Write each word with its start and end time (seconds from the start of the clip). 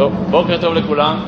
טוב, 0.00 0.12
בוקר 0.12 0.60
טוב 0.60 0.74
לכולם. 0.74 1.24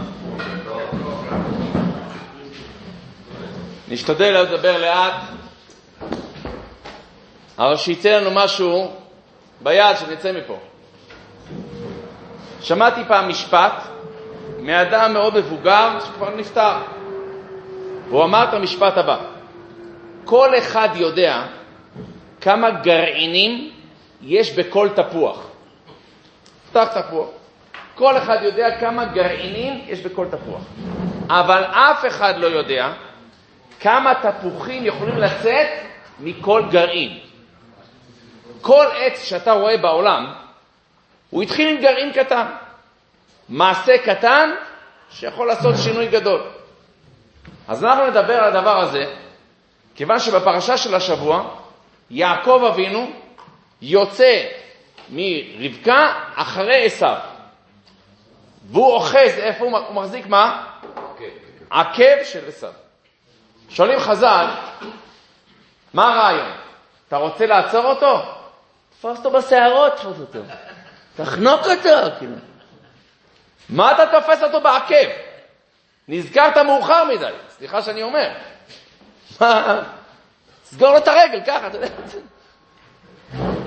נשתדל 3.88 4.40
לדבר 4.40 4.78
לאט, 4.78 5.14
אבל 7.58 7.76
שייצא 7.76 8.08
לנו 8.08 8.30
משהו 8.30 8.90
ביד 9.60 9.96
שנצא 9.96 10.32
מפה. 10.32 10.58
שמעתי 12.60 13.00
פעם 13.08 13.28
משפט 13.28 13.72
מאדם 14.58 15.12
מאוד 15.12 15.38
מבוגר 15.38 15.98
שכבר 16.06 16.36
נפטר. 16.36 16.76
והוא 18.08 18.24
אמר 18.24 18.44
את 18.48 18.54
המשפט 18.54 18.98
הבא: 18.98 19.18
כל 20.24 20.58
אחד 20.58 20.88
יודע 20.94 21.42
כמה 22.40 22.70
גרעינים 22.70 23.70
יש 24.22 24.52
בכל 24.58 24.88
תפוח. 24.94 25.46
פתח 26.70 27.00
תפוח. 27.00 27.41
כל 27.94 28.18
אחד 28.18 28.38
יודע 28.42 28.80
כמה 28.80 29.04
גרעינים 29.04 29.84
יש 29.86 30.00
בכל 30.00 30.26
תפוח. 30.30 30.62
אבל 31.28 31.64
אף 31.64 32.06
אחד 32.06 32.34
לא 32.38 32.46
יודע 32.46 32.92
כמה 33.80 34.12
תפוחים 34.14 34.86
יכולים 34.86 35.18
לצאת 35.18 35.68
מכל 36.20 36.62
גרעין. 36.70 37.18
כל 38.60 38.86
עץ 38.96 39.24
שאתה 39.24 39.52
רואה 39.52 39.76
בעולם, 39.76 40.32
הוא 41.30 41.42
התחיל 41.42 41.68
עם 41.68 41.82
גרעין 41.82 42.12
קטן. 42.12 42.46
מעשה 43.48 43.98
קטן 43.98 44.50
שיכול 45.10 45.46
לעשות 45.46 45.74
שינוי 45.84 46.06
גדול. 46.06 46.40
אז 47.68 47.84
אנחנו 47.84 48.06
נדבר 48.06 48.34
על 48.34 48.56
הדבר 48.56 48.78
הזה, 48.78 49.04
כיוון 49.94 50.18
שבפרשה 50.18 50.76
של 50.76 50.94
השבוע, 50.94 51.42
יעקב 52.10 52.64
אבינו 52.72 53.10
יוצא 53.82 54.42
מרבקה 55.10 56.14
אחרי 56.34 56.84
עשיו. 56.84 57.16
והוא 58.72 58.92
אוחז, 58.92 59.38
איפה 59.38 59.64
הוא, 59.64 59.78
הוא 59.78 59.94
מחזיק 59.94 60.26
מה? 60.26 60.66
עקב 61.70 62.24
של 62.24 62.48
עשיו. 62.48 62.72
שואלים 63.68 64.00
חז"ל, 64.00 64.46
מה 65.94 66.14
הרעיון? 66.14 66.52
אתה 67.08 67.16
רוצה 67.16 67.46
לעצור 67.46 67.84
אותו? 67.84 68.22
תפוס 68.98 69.18
אותו 69.18 69.30
בשערות, 69.30 69.96
תפוס 69.96 70.20
אותו. 70.20 70.38
תחנוק 71.16 71.60
אותו, 71.60 72.16
כאילו. 72.18 72.36
מה 73.68 73.92
אתה 73.92 74.06
תופס 74.06 74.42
אותו 74.42 74.60
בעקב? 74.60 75.08
נזכרת 76.08 76.56
מאוחר 76.56 77.04
מדי, 77.04 77.32
סליחה 77.48 77.82
שאני 77.82 78.02
אומר. 78.02 78.28
מה? 79.40 79.82
סגור 80.64 80.90
לו 80.90 80.96
את 80.96 81.08
הרגל, 81.08 81.40
ככה, 81.46 81.66
אתה 81.66 81.76
יודע. 81.76 81.88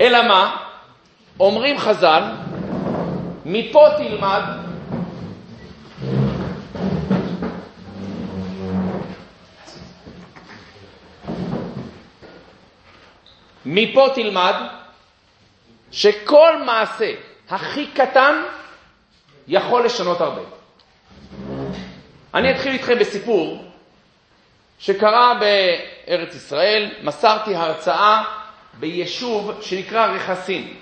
אלא 0.00 0.28
מה? 0.28 0.56
אומרים 1.40 1.78
חז"ל, 1.78 2.22
מפה 3.44 3.88
תלמד 3.96 4.65
מפה 13.78 14.08
תלמד 14.14 14.54
שכל 15.92 16.62
מעשה 16.62 17.12
הכי 17.50 17.86
קטן 17.86 18.42
יכול 19.48 19.84
לשנות 19.84 20.20
הרבה. 20.20 20.42
אני 22.34 22.50
אתחיל 22.50 22.72
איתכם 22.72 22.98
בסיפור 22.98 23.64
שקרה 24.78 25.34
בארץ 25.34 26.34
ישראל, 26.34 26.90
מסרתי 27.02 27.54
הרצאה 27.54 28.24
ביישוב 28.74 29.58
שנקרא 29.62 30.06
רכסים. 30.06 30.76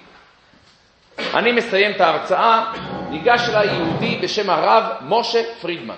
אני 1.18 1.52
מסיים 1.52 1.90
את 1.90 2.00
ההרצאה, 2.00 2.72
ניגש 3.10 3.48
אליי 3.48 3.66
יהודי 3.66 4.16
בשם 4.22 4.50
הרב 4.50 4.84
משה 5.02 5.42
פרידמן. 5.60 5.94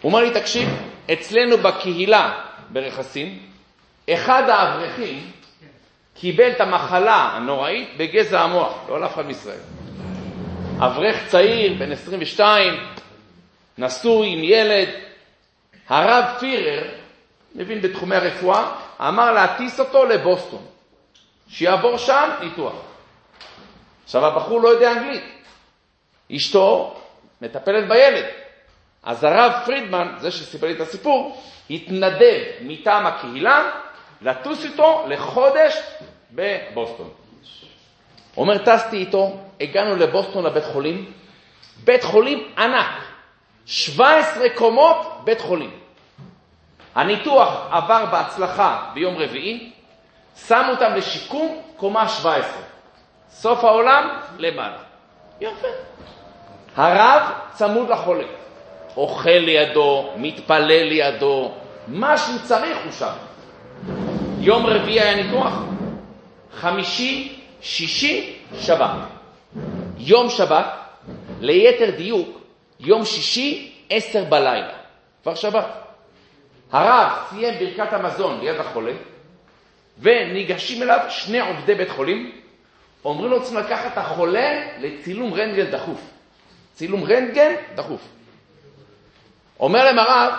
הוא 0.00 0.12
אומר 0.12 0.20
לי, 0.20 0.30
תקשיב, 0.40 0.68
אצלנו 1.12 1.58
בקהילה 1.58 2.32
ברכסים, 2.68 3.38
אחד 4.10 4.48
האברכים 4.48 5.30
קיבל 6.14 6.50
את 6.50 6.60
המחלה 6.60 7.30
הנוראית 7.34 7.96
בגזע 7.96 8.40
המוח, 8.40 8.72
לא 8.88 9.00
לאף 9.00 9.14
אחד 9.14 9.26
מישראל. 9.26 9.60
אברך 10.78 11.28
צעיר, 11.28 11.74
בן 11.78 11.92
22, 11.92 12.74
נשוי 13.78 14.28
עם 14.28 14.44
ילד, 14.44 14.88
הרב 15.88 16.24
פירר, 16.40 16.82
מבין 17.54 17.82
בתחומי 17.82 18.16
הרפואה, 18.16 18.72
אמר 19.00 19.32
להטיס 19.32 19.80
אותו 19.80 20.04
לבוסטון, 20.04 20.66
שיעבור 21.48 21.98
שם 21.98 22.30
ניתוח. 22.40 22.74
עכשיו 24.04 24.26
הבחור 24.26 24.60
לא 24.60 24.68
יודע 24.68 24.92
אנגלית, 24.92 25.24
אשתו 26.36 27.00
מטפלת 27.42 27.88
בילד. 27.88 28.24
אז 29.02 29.24
הרב 29.24 29.52
פרידמן, 29.64 30.14
זה 30.18 30.30
שסיפר 30.30 30.66
לי 30.66 30.72
את 30.72 30.80
הסיפור, 30.80 31.42
התנדב 31.70 32.42
מטעם 32.60 33.06
הקהילה 33.06 33.70
לטוס 34.22 34.64
איתו 34.64 35.04
לחודש 35.08 35.74
בבוסטון. 36.30 37.10
אומר, 38.36 38.58
טסתי 38.58 38.96
איתו, 38.96 39.36
הגענו 39.60 39.96
לבוסטון 39.96 40.44
לבית 40.46 40.64
חולים, 40.64 41.12
בית 41.84 42.04
חולים 42.04 42.52
ענק, 42.58 42.86
17 43.66 44.48
קומות 44.54 45.20
בית 45.24 45.40
חולים. 45.40 45.70
הניתוח 46.94 47.68
עבר 47.70 48.06
בהצלחה 48.06 48.90
ביום 48.94 49.16
רביעי, 49.16 49.72
שמו 50.46 50.70
אותם 50.70 50.94
לשיקום 50.94 51.62
קומה 51.76 52.08
17. 52.08 52.62
סוף 53.30 53.64
העולם, 53.64 54.18
למעלה. 54.38 54.78
יפה. 55.40 55.68
הרב 56.76 57.22
צמוד 57.54 57.88
לחולה, 57.88 58.24
אוכל 58.96 59.30
לידו, 59.30 60.10
מתפלל 60.16 60.82
לידו, 60.82 61.52
מה 61.88 62.18
שהוא 62.18 62.38
צריך 62.42 62.78
הוא 62.84 62.92
שם. 62.92 63.12
יום 64.42 64.66
רביעי 64.66 65.00
היה 65.00 65.22
ניתוח, 65.22 65.52
חמישי, 66.52 67.38
שישי, 67.60 68.38
שבת. 68.60 68.90
יום 69.98 70.30
שבת, 70.30 70.66
ליתר 71.40 71.90
דיוק, 71.90 72.28
יום 72.80 73.04
שישי, 73.04 73.72
עשר 73.90 74.24
בלילה. 74.24 74.72
כבר 75.22 75.34
שבת. 75.34 75.66
הרב 76.72 77.12
סיים 77.30 77.54
ברכת 77.58 77.92
המזון 77.92 78.40
ליד 78.40 78.60
החולה, 78.60 78.92
וניגשים 79.98 80.82
אליו 80.82 80.98
שני 81.08 81.40
עובדי 81.40 81.74
בית 81.74 81.90
חולים, 81.90 82.32
אומרים 83.04 83.30
לו, 83.30 83.42
צריכים 83.42 83.58
לקחת 83.58 83.92
את 83.92 83.98
החולה 83.98 84.62
לצילום 84.78 85.34
רנטגן 85.34 85.70
דחוף. 85.70 86.00
צילום 86.74 87.04
רנטגן 87.04 87.54
דחוף. 87.74 88.00
אומר 89.60 89.84
להם 89.84 89.98
הרב, 89.98 90.32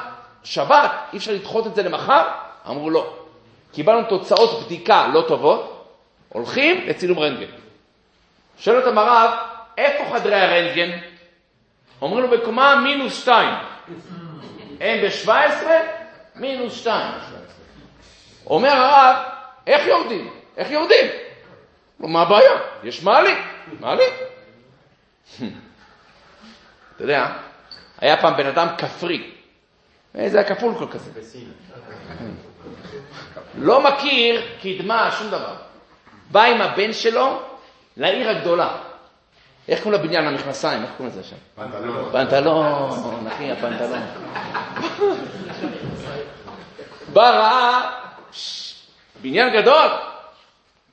שבת, 0.43 0.91
אי 1.13 1.17
אפשר 1.17 1.31
לדחות 1.33 1.67
את 1.67 1.75
זה 1.75 1.83
למחר? 1.83 2.27
אמרו 2.69 2.89
לא. 2.89 3.22
קיבלנו 3.73 4.03
תוצאות 4.09 4.65
בדיקה 4.65 5.07
לא 5.13 5.25
טובות, 5.27 5.87
הולכים 6.29 6.87
לצילום 6.87 7.19
רנטגן. 7.19 7.51
שואל 8.57 8.77
אותם 8.77 8.97
הרב, 8.97 9.31
איפה 9.77 10.13
חדרי 10.13 10.35
הרנטגן? 10.35 10.99
אומרים 12.01 12.23
לו 12.23 12.37
בקומה 12.37 12.75
מינוס 12.75 13.21
שתיים. 13.21 13.55
הם 14.81 14.99
ב-17, 15.01 15.65
מינוס 16.35 16.73
שתיים. 16.79 17.11
אומר 18.47 18.71
הרב, 18.71 19.15
איך 19.67 19.87
יורדים? 19.87 20.33
איך 20.57 20.71
יורדים? 20.71 21.05
מה 21.99 22.21
הבעיה? 22.21 22.51
יש 22.83 23.03
מעלית, 23.03 23.37
מעלית. 23.79 24.13
אתה 26.95 27.03
יודע, 27.03 27.27
היה 27.99 28.21
פעם 28.21 28.37
בן 28.37 28.45
אדם 28.47 28.67
כפרי. 28.77 29.31
זה 30.13 30.39
היה 30.39 30.55
כפול 30.55 30.73
כל 30.79 30.87
כזה. 30.91 31.11
לא 33.57 33.81
מכיר 33.83 34.41
קדמה, 34.61 35.11
שום 35.19 35.27
דבר. 35.27 35.55
בא 36.31 36.43
עם 36.43 36.61
הבן 36.61 36.93
שלו 36.93 37.41
לעיר 37.97 38.29
הגדולה. 38.29 38.77
איך 39.67 39.83
קוראים 39.83 40.01
לבניין, 40.01 40.25
למכנסיים? 40.25 40.83
איך 40.83 40.91
קוראים 40.97 41.15
לזה 41.15 41.23
שם? 41.23 41.35
פנטלון. 41.55 42.09
פנטלון, 42.11 43.27
אחי, 43.27 43.51
הפנטלון. 43.51 44.01
בא, 47.13 47.29
ראה 47.29 47.91
בניין 49.21 49.61
גדול, 49.61 49.89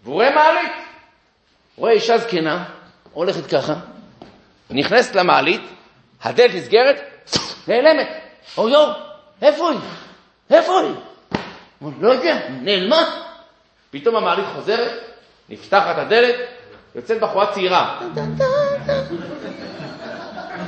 והוא 0.02 0.14
רואה 0.14 0.34
מעלית. 0.34 0.72
רואה 1.76 1.92
אישה 1.92 2.18
זקנה, 2.18 2.64
הולכת 3.12 3.46
ככה, 3.46 3.74
נכנסת 4.70 5.14
למעלית, 5.14 5.62
הדלת 6.22 6.54
נסגרת, 6.54 7.00
נעלמת. 7.68 8.08
אוי 8.58 8.72
איפה 9.42 9.70
היא? 9.70 9.78
איפה 10.50 10.80
היא? 10.80 10.94
הוא 11.80 11.92
לא 12.00 12.12
יודע, 12.12 12.38
נעלמה. 12.50 13.20
פתאום 13.90 14.16
המעלית 14.16 14.44
חוזרת, 14.54 14.92
נפתחת 15.48 15.98
הדלת, 15.98 16.34
יוצאת 16.94 17.20
בחורה 17.20 17.52
צעירה. 17.52 18.00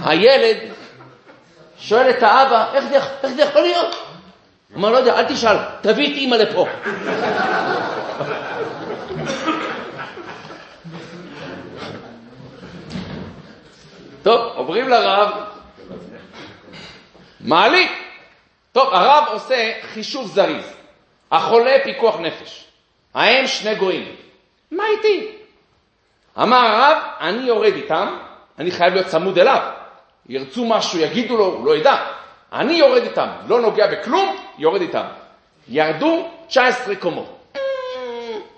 הילד 0.04 0.56
שואל 1.78 2.10
את 2.10 2.22
האבא, 2.22 2.74
איך 2.74 2.84
זה, 2.84 2.96
איך 3.22 3.32
זה 3.32 3.42
יכול 3.42 3.62
להיות? 3.62 3.94
הוא 4.68 4.76
אומר, 4.76 4.90
לא 4.90 4.96
יודע, 4.96 5.18
אל 5.18 5.24
תשאל, 5.24 5.56
תביא 5.80 6.12
את 6.12 6.16
אימא 6.16 6.34
לפה. 6.34 6.66
טוב, 14.22 14.52
עוברים 14.54 14.88
לרב, 14.88 15.30
מעלי. 17.40 17.88
טוב, 18.72 18.94
הרב 18.94 19.24
עושה 19.32 19.72
חישוב 19.94 20.26
זריז. 20.26 20.81
החולה 21.32 21.76
פיקוח 21.84 22.20
נפש. 22.20 22.64
האם 23.14 23.46
שני 23.46 23.74
גויים. 23.74 24.16
מה 24.70 24.84
איתי? 24.96 25.28
אמר 26.42 26.56
הרב, 26.56 27.02
אני 27.20 27.42
יורד 27.42 27.74
איתם, 27.74 28.18
אני 28.58 28.70
חייב 28.70 28.94
להיות 28.94 29.06
צמוד 29.06 29.38
אליו. 29.38 29.70
ירצו 30.28 30.64
משהו, 30.64 30.98
יגידו 30.98 31.36
לו, 31.36 31.44
הוא 31.44 31.66
לא 31.66 31.76
ידע. 31.76 31.96
אני 32.52 32.72
יורד 32.72 33.02
איתם, 33.02 33.28
לא 33.46 33.60
נוגע 33.60 33.86
בכלום, 33.86 34.36
יורד 34.58 34.80
איתם. 34.80 35.04
ירדו 35.68 36.28
19 36.46 36.96
קומות. 36.96 37.56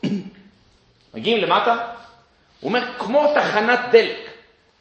מגיעים 1.14 1.38
למטה, 1.38 1.76
הוא 2.60 2.68
אומר, 2.68 2.92
כמו 2.98 3.32
תחנת 3.34 3.80
דלק, 3.90 4.30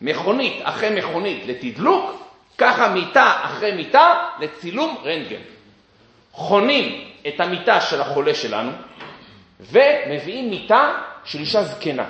מכונית 0.02 0.60
אחרי 0.64 0.90
מכונית 0.90 1.44
לתדלוק, 1.48 2.12
ככה 2.58 2.88
מיטה 2.88 3.34
אחרי 3.44 3.72
מיטה 3.72 4.30
לצילום 4.40 4.98
רנטגן. 5.04 5.42
חונים 6.32 7.13
את 7.28 7.40
המיטה 7.40 7.82
של 7.82 8.02
החולה 8.02 8.36
שלנו, 8.36 8.72
ומביאים 9.60 10.50
מיטה 10.50 10.92
של 11.26 11.40
אישה 11.40 11.64
זקנה, 11.64 12.06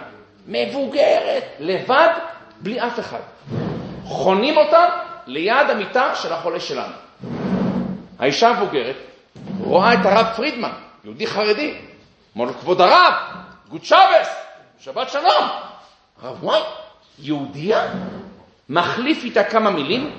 מבוגרת, 0.48 1.44
לבד, 1.60 2.10
בלי 2.60 2.82
אף 2.82 3.00
אחד. 3.00 3.20
חונים 4.04 4.58
אותה 4.58 4.86
ליד 5.28 5.70
המיטה 5.70 6.16
של 6.16 6.34
החולה 6.34 6.60
שלנו. 6.60 6.94
האישה 8.20 8.50
המבוגרת 8.50 8.96
רואה 9.60 9.94
את 9.94 10.06
הרב 10.06 10.26
פרידמן, 10.36 10.72
יהודי 11.04 11.28
חרדי, 11.28 11.74
אומר 12.36 12.46
לו, 12.46 12.54
כבוד 12.54 12.82
הרב, 12.82 13.14
גוד 13.70 13.84
שבס, 13.84 14.36
שבת 14.80 15.10
שלום. 15.10 15.50
הרב, 16.22 16.44
וואי, 16.44 16.62
יהודייה? 17.20 17.94
מחליף 18.70 19.24
איתה 19.24 19.44
כמה 19.44 19.70
מילים, 19.70 20.12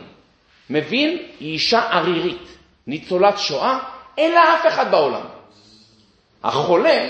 מבין, 0.70 1.18
היא 1.40 1.52
אישה 1.52 1.80
ערירית, 1.90 2.56
ניצולת 2.86 3.38
שואה, 3.38 3.78
אין 4.18 4.32
לה 4.32 4.54
אף 4.54 4.66
אחד 4.66 4.90
בעולם. 4.90 5.26
החולה 6.44 7.06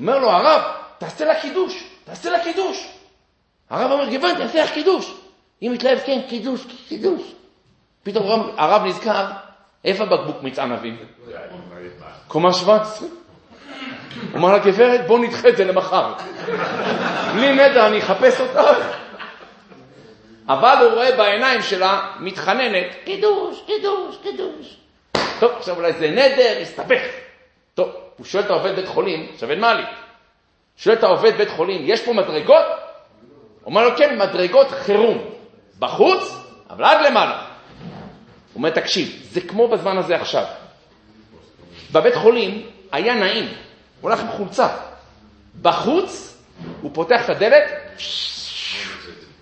אומר 0.00 0.18
לו, 0.18 0.30
הרב, 0.30 0.62
תעשה 0.98 1.24
לה 1.24 1.40
קידוש, 1.40 1.84
תעשה 2.04 2.30
לה 2.30 2.44
קידוש. 2.44 2.88
הרב 3.70 3.90
אומר, 3.90 4.08
גברת, 4.08 4.36
תעשה 4.36 4.64
לך 4.64 4.70
קידוש. 4.70 5.14
היא 5.60 5.70
מתלהבת, 5.70 6.02
כן, 6.06 6.20
קידוש, 6.28 6.60
קידוש. 6.88 7.22
פתאום 8.02 8.26
הרב, 8.30 8.50
הרב 8.56 8.82
נזכר, 8.84 9.26
איפה 9.84 10.04
בקבוק 10.04 10.42
מצען 10.42 10.72
אבים? 10.72 10.96
קומה 12.28 12.52
17. 12.52 13.08
הוא 13.08 14.38
אמר 14.38 14.58
גברת, 14.58 15.06
בוא 15.06 15.18
נדחה 15.18 15.48
את 15.48 15.56
זה 15.56 15.64
למחר. 15.64 16.14
בלי 17.34 17.52
נדע, 17.52 17.86
אני 17.86 17.98
אחפש 17.98 18.40
אותה. 18.40 18.62
אבל 20.48 20.84
הוא 20.84 20.92
רואה 20.92 21.16
בעיניים 21.16 21.62
שלה, 21.62 22.14
מתחננת, 22.20 22.86
קידוש, 23.04 23.62
קידוש, 23.66 24.16
קידוש. 24.22 24.81
טוב, 25.42 25.52
עכשיו 25.58 25.76
אולי 25.76 25.92
זה 25.92 26.10
נדר, 26.10 26.58
הסתבך. 26.62 27.02
טוב, 27.74 27.88
הוא 28.16 28.26
שואל 28.26 28.44
את 28.44 28.50
העובד 28.50 28.76
בית 28.76 28.88
חולים, 28.88 29.26
עכשיו 29.34 29.50
אין 29.50 29.60
מה 29.60 29.74
לי. 29.74 29.82
שואל 30.76 30.96
את 30.96 31.02
העובד 31.02 31.36
בית 31.36 31.48
חולים, 31.50 31.82
יש 31.84 32.04
פה 32.04 32.12
מדרגות? 32.12 32.64
אומר 33.66 33.88
לו, 33.88 33.96
כן, 33.96 34.18
מדרגות 34.18 34.70
חירום. 34.70 35.18
בחוץ, 35.78 36.36
אבל 36.70 36.84
עד 36.84 37.06
למעלה. 37.06 37.38
הוא 37.38 37.46
אומר, 38.54 38.70
תקשיב, 38.70 39.22
זה 39.22 39.40
כמו 39.40 39.68
בזמן 39.68 39.98
הזה 39.98 40.16
עכשיו. 40.16 40.44
בבית 41.92 42.14
חולים 42.14 42.66
היה 42.92 43.14
נעים, 43.14 43.44
הוא 43.44 43.54
הולך 44.00 44.20
עם 44.20 44.28
חולצה. 44.28 44.68
בחוץ, 45.62 46.38
הוא 46.82 46.90
פותח 46.94 47.24
את 47.24 47.30
הדלת, 47.30 47.64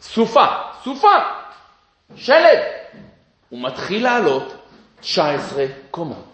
סופה, 0.00 0.46
סופה, 0.84 1.14
שלד. 2.16 2.58
הוא 3.48 3.62
מתחיל 3.62 4.04
לעלות 4.04 4.59
19 5.00 5.64
קומות. 5.90 6.24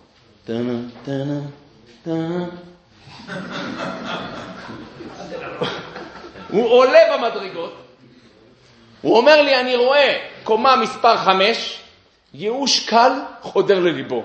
הוא 6.51 6.69
עולה 6.69 6.99
במדרגות, 7.13 7.77
הוא 9.03 9.17
אומר 9.17 9.43
לי, 9.43 9.61
אני 9.61 9.77
רואה 9.77 10.19
קומה 10.45 10.77
מספר 10.77 11.17
5, 11.17 11.81
ייאוש 12.35 12.89
קל 12.89 13.13
חודר 13.41 13.79
לליבו. 13.79 14.23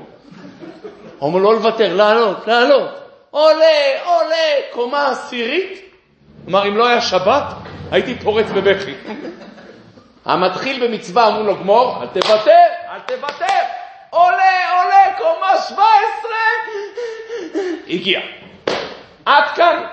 אומר, 1.22 1.40
לא 1.40 1.54
לוותר, 1.54 1.96
לעלות, 1.96 2.48
לעלות. 2.48 2.90
עולה, 3.32 4.04
עולה, 4.06 4.56
קומה 4.72 5.10
עשירית. 5.10 5.80
כלומר, 6.46 6.68
אם 6.68 6.78
לא 6.78 6.88
היה 6.88 7.02
שבת, 7.02 7.44
הייתי 7.92 8.20
פורץ 8.20 8.46
בבכי. 8.56 8.94
המתחיל 10.26 10.88
במצווה 10.88 11.28
אמרו 11.28 11.44
לו, 11.44 11.58
גמור, 11.58 12.02
אל 12.02 12.08
תוותר, 12.08 12.68
אל 12.92 13.00
תוותר. 13.00 13.81
עולה, 14.12 14.82
עולה, 14.84 15.18
קומה 15.18 15.62
17. 15.70 15.82
הגיע. 17.88 18.20
עד 19.26 19.44
כאן 19.56 19.84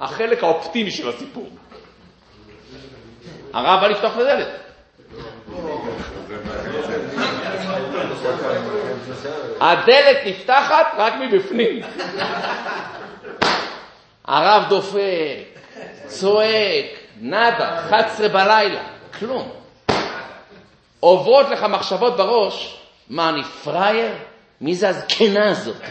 החלק 0.00 0.42
האופטימי 0.42 0.90
של 0.90 1.08
הסיפור. 1.08 1.48
הרב 3.52 3.80
בא 3.80 3.86
לפתוח 3.86 4.12
את 4.12 4.20
הדלת. 4.20 4.48
הדלת 9.60 10.16
נפתחת 10.26 10.86
רק 10.96 11.12
מבפנים. 11.20 11.80
הרב 14.24 14.68
דופק, 14.68 15.58
צועק, 16.06 16.86
נאדה, 17.20 17.78
11 17.88 18.28
בלילה, 18.28 18.80
כלום. 19.18 19.50
עוברות 21.00 21.48
לך 21.48 21.62
מחשבות 21.62 22.16
בראש, 22.16 22.78
מה, 23.10 23.28
אני 23.28 23.44
פראייר? 23.44 24.12
מי 24.60 24.74
זה 24.74 24.88
הזקנה 24.88 25.50
הזאת? 25.50 25.82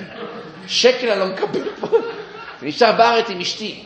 שקל 0.67 1.09
אני 1.09 1.19
לא 1.19 1.25
מקבל 1.25 1.69
פה. 1.79 1.87
נשאר 2.61 2.91
בארץ 2.91 3.29
עם 3.29 3.39
אשתי. 3.39 3.83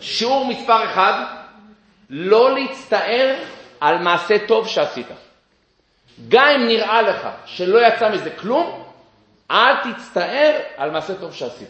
שיעור 0.00 0.46
מספר 0.46 0.84
אחד, 0.84 1.24
לא 2.10 2.54
להצטער 2.54 3.34
על 3.80 3.98
מעשה 3.98 4.46
טוב 4.46 4.68
שעשית. 4.68 5.06
גם 6.28 6.48
אם 6.48 6.66
נראה 6.66 7.02
לך 7.02 7.28
שלא 7.46 7.86
יצא 7.86 8.10
מזה 8.10 8.30
כלום, 8.30 8.84
אל 9.50 9.92
תצטער 9.92 10.60
על 10.76 10.90
מעשה 10.90 11.14
טוב 11.14 11.34
שעשית. 11.34 11.68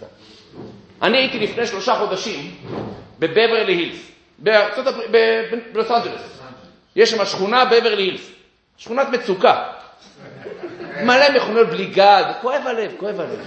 אני 1.02 1.18
הייתי 1.18 1.38
לפני 1.38 1.66
שלושה 1.66 1.94
חודשים 1.94 2.56
בבברלי 3.18 3.72
הילס, 3.72 4.10
בלוס 5.72 5.90
אנג'לס. 5.90 6.40
יש 6.96 7.10
שם 7.10 7.24
שכונה 7.24 7.64
בברלי 7.64 8.02
הילס, 8.02 8.30
שכונת 8.76 9.08
מצוקה. 9.08 9.62
מלא 11.02 11.36
מכוניות 11.36 11.68
בלי 11.68 11.86
גג, 11.86 12.24
כואב 12.40 12.62
הלב, 12.66 12.92
כואב 12.98 13.20
הלב. 13.20 13.40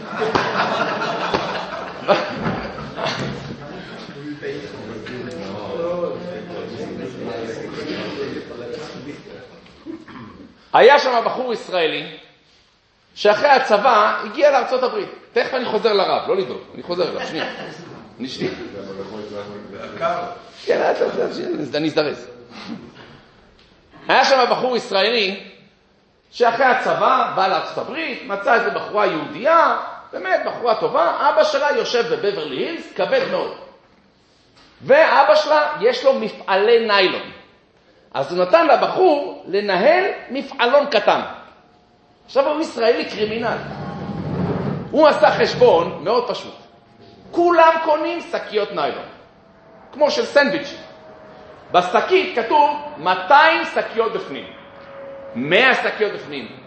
היה 10.74 11.00
שם 11.00 11.22
בחור 11.26 11.54
ישראלי 11.54 12.18
שאחרי 13.16 13.50
הצבא 13.50 14.22
הגיע 14.26 14.52
לארצות 14.52 14.84
הברית. 14.84 15.10
תכף 15.34 15.54
אני 15.54 15.66
חוזר 15.66 15.94
לרב, 15.94 16.28
לא 16.28 16.38
לדאוג, 16.38 16.62
אני 16.74 16.84
חוזר 16.84 17.10
אליו, 17.10 17.28
שנייה. 17.28 17.46
אני 18.20 18.28
שנייה. 18.28 18.52
כן, 20.66 20.82
אני 21.74 21.88
אזדרז. 21.88 22.28
היה 24.08 24.26
שם 24.26 24.46
בחור 24.52 24.78
ישראלי 24.78 25.44
שאחרי 26.32 26.66
הצבא 26.66 27.32
בא 27.36 27.48
לארצות 27.48 27.78
הברית, 27.78 28.24
מצא 28.28 28.54
איזה 28.54 28.70
בחורה 28.70 29.06
יהודייה, 29.06 29.78
באמת 30.14 30.40
בחורה 30.46 30.76
טובה, 30.76 31.30
אבא 31.30 31.44
שלה 31.44 31.68
יושב 31.76 32.14
בבברלי 32.14 32.56
הילס, 32.56 32.94
כבד 32.96 33.22
מאוד. 33.32 33.58
ואבא 34.82 35.36
שלה 35.36 35.74
יש 35.82 36.04
לו 36.04 36.14
מפעלי 36.14 36.88
ניילון. 36.88 37.32
אז 38.14 38.34
הוא 38.34 38.46
נתן 38.46 38.68
לבחור 38.68 39.44
לנהל 39.48 40.04
מפעלון 40.30 40.86
קטן. 40.86 41.22
עכשיו 42.26 42.48
הוא 42.48 42.62
ישראלי 42.62 43.06
קרימינל. 43.06 43.58
הוא 44.92 45.08
עשה 45.08 45.32
חשבון 45.32 46.00
מאוד 46.04 46.32
פשוט. 46.32 46.56
כולם 47.32 47.74
קונים 47.86 48.22
שקיות 48.22 48.72
ניילון, 48.72 49.06
כמו 49.92 50.12
של 50.12 50.26
סנדוויץ'. 50.26 50.74
בשקית 51.72 52.36
כתוב 52.40 52.70
200 52.98 53.62
שקיות 53.76 54.14
בפנים, 54.14 54.48
100 55.36 55.76
שקיות 55.76 56.12
בפנים. 56.14 56.60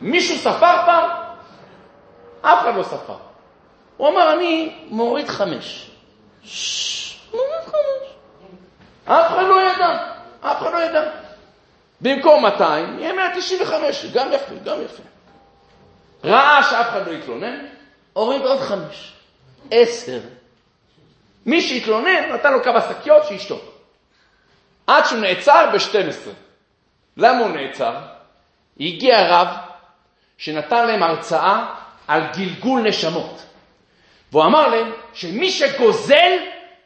מישהו 0.00 0.36
ספר 0.36 0.76
פעם? 0.86 1.10
אף 2.42 2.62
אחד 2.62 2.76
לא 2.76 2.82
ספר. 2.82 3.16
הוא 3.96 4.08
אמר, 4.08 4.32
אני 4.32 4.74
מוריד 4.88 5.28
חמש. 5.28 5.90
מוריד 7.32 7.64
חמש. 7.64 8.08
אף 9.04 9.26
אחד 9.26 9.42
לא 9.42 9.66
לא 10.72 10.84
200, 12.40 12.96
195, 12.96 14.06
גם 14.14 14.32
יפה, 14.32 14.54
גם 14.64 14.82
יפה. 14.82 15.02
ראה 16.24 16.62
לא 17.06 17.12
הוריד 18.12 18.42
עוד 18.42 18.60
חמש, 18.60 19.12
עשר. 19.70 20.20
מי 21.46 21.60
נתן 22.34 22.52
לו 22.52 22.62
כמה 22.62 22.80
שקיות. 22.80 23.71
עד 24.86 25.06
שהוא 25.06 25.18
נעצר 25.18 25.70
ב-12. 25.72 26.28
למה 27.16 27.38
הוא 27.38 27.50
נעצר? 27.50 27.94
הגיע 28.80 29.26
רב 29.28 29.48
שנתן 30.38 30.86
להם 30.86 31.02
הרצאה 31.02 31.64
על 32.08 32.22
גלגול 32.36 32.80
נשמות. 32.80 33.42
והוא 34.32 34.44
אמר 34.44 34.68
להם 34.68 34.92
שמי 35.12 35.50
שגוזל 35.50 36.38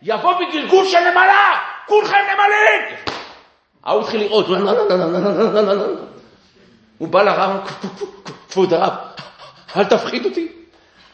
יבוא 0.02 0.34
בגלגול 0.34 0.86
של 0.86 0.98
נמלה, 1.00 1.60
כולכם 1.86 2.16
נמלים! 2.32 2.96
ההוא 3.84 4.02
התחיל 4.02 4.20
לראות, 4.20 4.46
הוא 6.98 7.08
בא 7.08 7.22
לרב, 7.22 7.70
כבוד 8.50 8.74
הרב, 8.74 8.92
אל 9.76 9.84
תפחיד 9.84 10.24
אותי, 10.24 10.48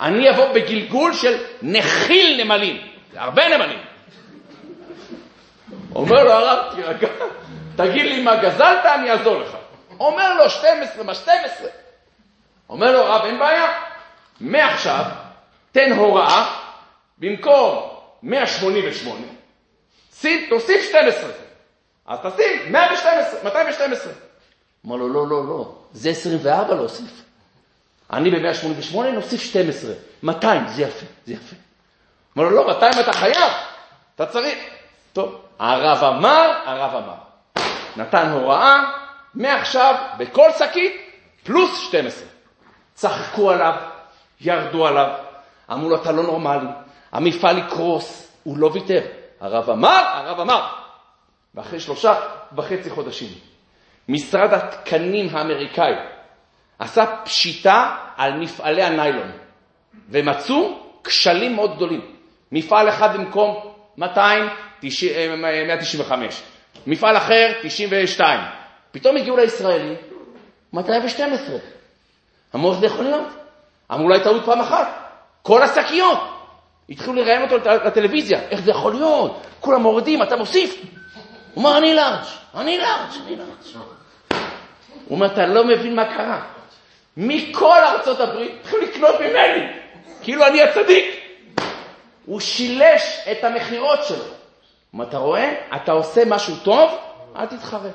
אני 0.00 0.30
אבוא 0.30 0.52
בגלגול 0.52 1.14
של 1.14 1.36
נחיל 1.62 2.44
נמלים, 2.44 2.80
הרבה 3.16 3.56
נמלים. 3.56 3.91
אומר 5.94 6.24
לו 6.24 6.32
הרב, 6.32 6.74
תירגע, 6.74 7.08
תגיד 7.76 8.06
לי 8.06 8.22
מה 8.22 8.36
גזלת, 8.36 8.86
אני 8.86 9.10
אעזור 9.10 9.38
לך. 9.40 9.56
אומר 10.00 10.34
לו 10.34 10.50
12 10.50 11.04
מה 11.04 11.14
12. 11.14 11.68
אומר 12.68 12.92
לו 12.92 12.98
הרב, 12.98 13.24
אין 13.24 13.38
בעיה, 13.38 13.72
מעכשיו 14.40 15.04
תן 15.72 15.92
הוראה, 15.92 16.56
במקום 17.18 17.88
188, 18.22 19.26
שים, 20.14 20.46
תוסיף 20.50 20.88
12. 20.88 21.30
אז 22.06 22.18
תשים 22.18 22.72
112, 22.72 23.44
212. 23.44 24.12
אמר 24.86 24.96
לו, 24.96 25.08
לא, 25.08 25.28
לא, 25.28 25.46
לא, 25.46 25.74
זה 25.92 26.10
24 26.10 26.74
להוסיף. 26.74 27.22
אני 28.12 28.30
ב-188 28.30 28.96
נוסיף 28.96 29.40
12, 29.42 29.94
200, 30.22 30.68
זה 30.68 30.82
יפה, 30.82 31.06
זה 31.26 31.32
יפה. 31.32 31.56
אמר 32.36 32.44
לו, 32.44 32.50
לא, 32.50 32.66
200 32.66 32.92
אתה 33.00 33.12
חייב, 33.12 33.52
אתה 34.14 34.26
צריך. 34.26 34.58
טוב, 35.12 35.40
הרב 35.58 36.04
אמר, 36.04 36.52
הרב 36.64 36.94
אמר. 36.94 37.14
נתן 37.96 38.30
הוראה, 38.30 38.80
מעכשיו 39.34 39.94
בכל 40.18 40.50
שקית 40.58 40.92
פלוס 41.44 41.78
12. 41.78 42.28
צחקו 42.94 43.50
עליו, 43.50 43.74
ירדו 44.40 44.86
עליו, 44.86 45.08
אמרו 45.72 45.88
לו, 45.88 46.02
אתה 46.02 46.12
לא 46.12 46.22
נורמלי, 46.22 46.68
המפעל 47.12 47.58
יקרוס, 47.58 48.32
הוא 48.42 48.58
לא 48.58 48.70
ויתר. 48.72 49.00
הרב 49.40 49.70
אמר, 49.70 50.02
הרב 50.14 50.40
אמר. 50.40 50.66
ואחרי 51.54 51.80
שלושה 51.80 52.14
וחצי 52.56 52.90
חודשים, 52.90 53.28
משרד 54.08 54.54
התקנים 54.54 55.36
האמריקאי 55.36 55.94
עשה 56.78 57.16
פשיטה 57.24 57.96
על 58.16 58.38
מפעלי 58.38 58.82
הניילון, 58.82 59.32
ומצאו 60.08 60.78
כשלים 61.04 61.54
מאוד 61.56 61.76
גדולים. 61.76 62.00
מפעל 62.52 62.88
אחד 62.88 63.16
במקום 63.16 63.72
200, 63.98 64.48
195, 64.82 66.42
מפעל 66.86 67.16
אחר 67.16 67.52
92. 67.62 68.40
פתאום 68.92 69.16
הגיעו 69.16 69.36
לישראלים 69.36 69.94
212. 70.72 71.56
אמרו, 72.54 72.70
איך 72.70 72.80
זה 72.80 72.86
יכול 72.86 73.04
להיות? 73.04 73.28
אמרו, 73.92 74.04
אולי 74.04 74.24
טעות 74.24 74.44
פעם 74.44 74.60
אחת. 74.60 74.88
כל 75.42 75.62
השקיות. 75.62 76.18
התחילו 76.90 77.12
לראיין 77.12 77.42
אותו 77.42 77.56
לטלוויזיה, 77.84 78.40
איך 78.50 78.60
זה 78.60 78.70
יכול 78.70 78.92
להיות? 78.92 79.46
כולם 79.60 79.82
מורידים, 79.82 80.22
אתה 80.22 80.36
מוסיף. 80.36 80.82
הוא 81.54 81.64
אומר, 81.64 81.78
אני 81.78 81.94
לארג', 81.94 82.24
אני 82.54 82.78
לארג', 82.78 83.22
אני 83.26 83.36
לארג'. 83.36 83.82
הוא 85.04 85.16
אומר, 85.16 85.26
אתה 85.26 85.46
לא 85.46 85.64
מבין 85.64 85.96
מה 85.96 86.04
קרה. 86.04 86.42
מכל 87.16 87.78
ארצות 87.84 88.20
הברית 88.20 88.52
התחילו 88.60 88.82
לקנות 88.82 89.20
ממני, 89.20 89.66
כאילו 90.22 90.46
אני 90.46 90.62
הצדיק. 90.62 91.04
הוא 92.26 92.40
שילש 92.40 93.18
את 93.32 93.44
המכירות 93.44 94.04
שלו. 94.04 94.24
מה 94.92 95.04
אתה 95.04 95.18
רואה? 95.18 95.54
אתה 95.76 95.92
עושה 95.92 96.22
משהו 96.26 96.56
טוב, 96.56 96.90
אל 97.36 97.46
תתחרט. 97.46 97.94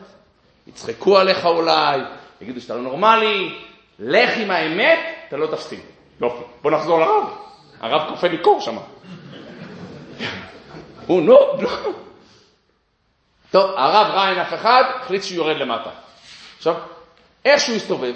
יצחקו 0.68 1.18
עליך 1.18 1.46
אולי, 1.46 2.00
יגידו 2.42 2.62
שאתה 2.62 2.76
לא 2.76 2.82
נורמלי, 2.82 3.60
לך 4.00 4.38
עם 4.38 4.52
האמת, 4.52 5.00
אתה 5.28 5.38
לא 5.38 5.48
תפסיד. 5.48 5.80
יופי, 6.22 6.44
בוא 6.62 6.72
נחזור 6.72 7.00
לרב. 7.00 7.24
הרב 7.80 8.10
כופה 8.10 8.28
לי 8.28 8.38
קור 8.38 8.62
שם. 8.62 8.78
הוא 11.08 11.22
נו, 11.22 11.38
נו. 11.62 11.70
טוב, 13.52 13.72
הרב 13.76 14.08
ראה 14.14 14.30
אין 14.30 14.40
אף 14.40 14.54
אחד, 14.54 14.84
החליט 15.02 15.24
שהוא 15.24 15.38
יורד 15.38 15.58
למטה. 15.58 15.90
עכשיו, 16.58 16.76
איך 17.46 17.62
שהוא 17.62 17.76
הסתובב, 17.76 18.14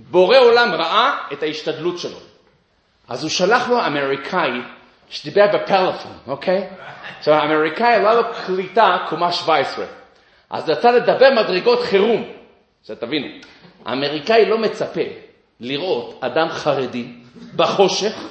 בורא 0.00 0.38
עולם 0.38 0.72
ראה 0.72 1.18
את 1.32 1.42
ההשתדלות 1.42 1.98
שלו. 1.98 2.18
אז 3.08 3.22
הוא 3.22 3.30
שלח 3.30 3.68
לו 3.68 3.86
אמריקאי 3.86 4.50
שדיבר 5.10 5.46
בפלאפון, 5.54 6.12
אוקיי? 6.26 6.68
עכשיו, 7.18 7.34
האמריקאי 7.34 7.94
עלה 7.94 8.14
לו 8.14 8.22
קליטה 8.46 8.96
קומה 9.08 9.32
17. 9.32 9.84
אז 10.50 10.70
רצה 10.70 10.92
לדבר 10.92 11.30
מדרגות 11.30 11.82
חירום. 11.82 12.24
עכשיו 12.80 12.96
תבינו, 12.96 13.26
האמריקאי 13.86 14.46
לא 14.46 14.58
מצפה 14.58 15.00
לראות 15.60 16.20
אדם 16.20 16.48
חרדי 16.48 17.06
בחושך 17.56 18.28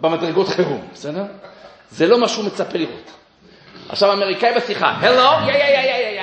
במדרגות 0.00 0.48
חירום, 0.48 0.88
בסדר? 0.92 1.24
זה 1.90 2.06
לא 2.06 2.20
מה 2.20 2.28
שהוא 2.28 2.44
מצפה 2.44 2.78
לראות. 2.78 3.10
עכשיו 3.88 4.10
האמריקאי 4.10 4.54
בשיחה, 4.54 4.86
הלו, 4.86 5.48
יא 5.48 5.52
יא 5.52 5.64
יא 5.64 5.80
יא 5.80 6.20
יא 6.20 6.22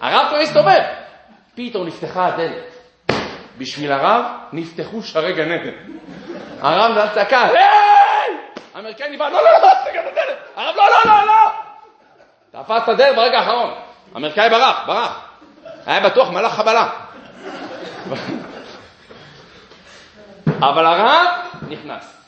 הרב 0.00 0.26
כבר 0.28 0.38
הסתובב. 0.38 0.82
פתאום 1.54 1.86
נפתחה 1.86 2.26
הדלת. 2.26 2.72
בשביל 3.58 3.92
הרב 3.92 4.24
נפתחו 4.52 5.02
שערי 5.02 5.32
גן 5.32 5.52
עדן. 5.52 5.70
הרב 6.60 6.98
נתן 6.98 7.14
צעקה, 7.14 7.42
היי! 7.42 7.91
האמריקאי 8.74 9.10
נבהל, 9.10 9.32
לא, 9.32 9.42
לא, 9.44 9.52
לא, 9.52 9.58
תסתכל 9.58 9.98
את 9.98 10.12
הדלת. 10.12 10.38
הרב, 10.56 10.76
לא, 10.76 10.88
לא, 10.88 11.04
לא, 11.04 11.26
לא. 11.26 11.50
תפס 12.62 12.82
את 12.84 12.88
הדלת 12.88 13.16
ברגע 13.16 13.38
האחרון. 13.38 13.74
האמריקאי 14.14 14.50
ברח, 14.50 14.86
ברח. 14.86 15.28
היה 15.86 16.00
בטוח 16.00 16.30
מלאך 16.30 16.52
חבלה. 16.52 16.88
אבל 20.68 20.86
הרב 20.86 21.26
נכנס. 21.68 22.22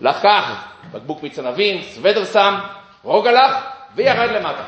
לקח 0.00 0.64
בקבוק 0.92 1.22
מיץ 1.22 1.38
ענבים, 1.38 1.82
סוודר 1.82 2.24
שם, 2.24 2.54
רוג 3.02 3.26
הלך 3.26 3.56
וירד 3.94 4.30
למטה. 4.30 4.64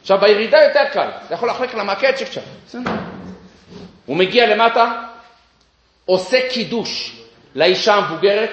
עכשיו 0.00 0.18
בירידה 0.20 0.58
יותר 0.62 0.84
קל, 0.92 1.10
אתה 1.26 1.34
יכול 1.34 1.48
לחלק 1.48 1.74
למקד 1.74 2.16
שקצת. 2.16 2.40
הוא 4.06 4.16
מגיע 4.16 4.46
למטה, 4.46 4.92
עושה 6.04 6.48
קידוש 6.50 7.16
לאישה 7.54 7.94
המבוגרת, 7.94 8.50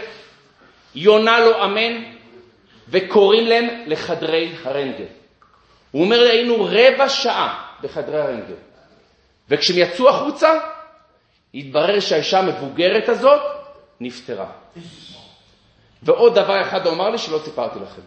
היא 1.00 1.08
עונה 1.08 1.40
לו 1.40 1.64
אמן, 1.64 2.04
וקוראים 2.90 3.48
להם 3.48 3.68
לחדרי 3.86 4.52
הרנטגן. 4.64 5.06
הוא 5.92 6.04
אומר 6.04 6.20
היינו 6.20 6.68
רבע 6.70 7.10
שעה 7.10 7.72
בחדרי 7.82 8.22
הרנטגן. 8.22 8.54
וכשהם 9.50 9.78
יצאו 9.78 10.10
החוצה, 10.10 10.54
התברר 11.54 12.00
שהאישה 12.00 12.40
המבוגרת 12.40 13.10
הזאת 13.10 13.42
נפטרה. 14.00 14.52
ועוד 16.04 16.36
דבר 16.36 16.62
אחד 16.62 16.86
הוא 16.86 16.94
אמר 16.94 17.10
לי 17.10 17.18
שלא 17.18 17.40
סיפרתי 17.46 17.80
לכם. 17.80 18.02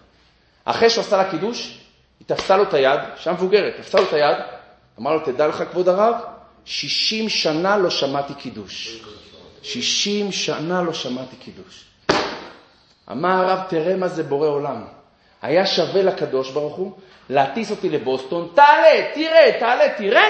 אחרי 0.64 0.90
שהוא 0.90 1.04
עשה 1.04 1.16
לה 1.16 1.30
קידוש, 1.30 1.78
היא 2.20 2.28
תפסה 2.28 2.56
לו 2.56 2.62
את 2.62 2.74
היד, 2.74 3.00
אישה 3.16 3.32
מבוגרת, 3.32 3.76
תפסה 3.76 3.98
לו 3.98 4.04
את 4.04 4.12
היד, 4.12 4.36
אמר 5.00 5.12
לו, 5.12 5.20
תדע 5.20 5.46
לך, 5.46 5.64
כבוד 5.70 5.88
הרב, 5.88 6.14
60 6.64 7.28
שנה 7.28 7.76
לא 7.76 7.90
שמעתי 7.90 8.34
קידוש. 8.34 9.02
60 9.62 10.32
שנה 10.32 10.82
לא 10.82 10.92
שמעתי 10.92 11.36
קידוש. 11.36 11.91
אמר 13.10 13.28
הרב, 13.28 13.60
תראה 13.68 13.96
מה 13.96 14.08
זה 14.08 14.22
בורא 14.22 14.48
עולם. 14.48 14.84
היה 15.42 15.66
שווה 15.66 16.02
לקדוש 16.02 16.50
ברוך 16.50 16.74
הוא 16.74 16.92
להטיס 17.30 17.70
אותי 17.70 17.88
לבוסטון, 17.88 18.48
תעלה, 18.54 19.10
תראה, 19.14 19.56
תעלה, 19.60 19.84
תראה, 19.96 20.28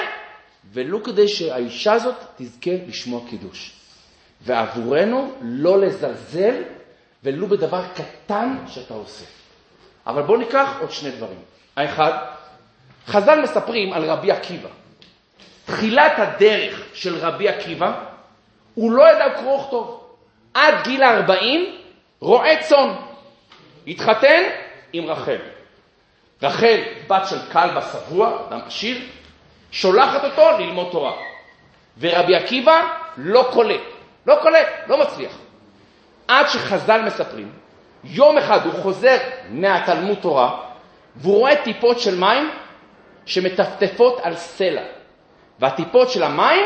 ולו 0.73 1.03
כדי 1.03 1.29
שהאישה 1.29 1.93
הזאת 1.93 2.15
תזכה 2.37 2.71
לשמוע 2.89 3.21
קידוש. 3.31 3.73
ועבורנו 4.41 5.33
לא 5.41 5.81
לזלזל 5.81 6.63
ולו 7.23 7.47
בדבר 7.47 7.83
קטן 7.95 8.57
שאתה 8.69 8.95
עושה. 8.95 9.25
אבל 10.07 10.23
בואו 10.23 10.39
ניקח 10.39 10.77
עוד 10.81 10.91
שני 10.91 11.11
דברים. 11.11 11.39
האחד, 11.77 12.13
חז"ל 13.07 13.41
מספרים 13.43 13.93
על 13.93 14.05
רבי 14.05 14.31
עקיבא. 14.31 14.69
תחילת 15.65 16.13
הדרך 16.17 16.83
של 16.95 17.17
רבי 17.17 17.49
עקיבא, 17.49 18.05
הוא 18.75 18.93
לא 18.93 19.03
ידע 19.11 19.31
קרוא 19.41 19.61
וכתוב. 19.61 20.05
עד 20.55 20.75
גיל 20.85 21.03
ה-40 21.03 21.82
רועה 22.23 22.63
צאן. 22.63 22.95
התחתן 23.87 24.43
עם 24.93 25.07
רחל. 25.07 25.39
רחל, 26.43 26.81
בת 27.09 27.23
של 27.29 27.39
כלבא 27.53 27.81
שבוע, 27.93 28.39
אדם 28.49 28.61
עשיר, 28.67 29.01
שולחת 29.71 30.25
אותו 30.25 30.59
ללמוד 30.59 30.89
תורה. 30.93 31.13
ורבי 31.99 32.37
עקיבא 32.37 32.83
לא 33.17 33.49
קולט, 33.53 33.81
לא 34.27 34.35
קולט, 34.43 34.67
לא 34.87 34.99
מצליח. 34.99 35.33
עד 36.29 36.49
שחז"ל 36.49 37.03
מספרים, 37.03 37.53
יום 38.05 38.39
אחד 38.39 38.67
הוא 38.67 38.83
חוזר 38.83 39.19
מהתלמוד 39.49 40.19
תורה, 40.21 40.61
והוא 41.17 41.39
רואה 41.39 41.65
טיפות 41.65 42.01
של 42.01 42.19
מים 42.19 42.51
שמטפטפות 43.27 44.21
על 44.23 44.37
סלע. 44.37 44.83
והטיפות 45.59 46.11
של 46.11 46.23
המים 46.23 46.65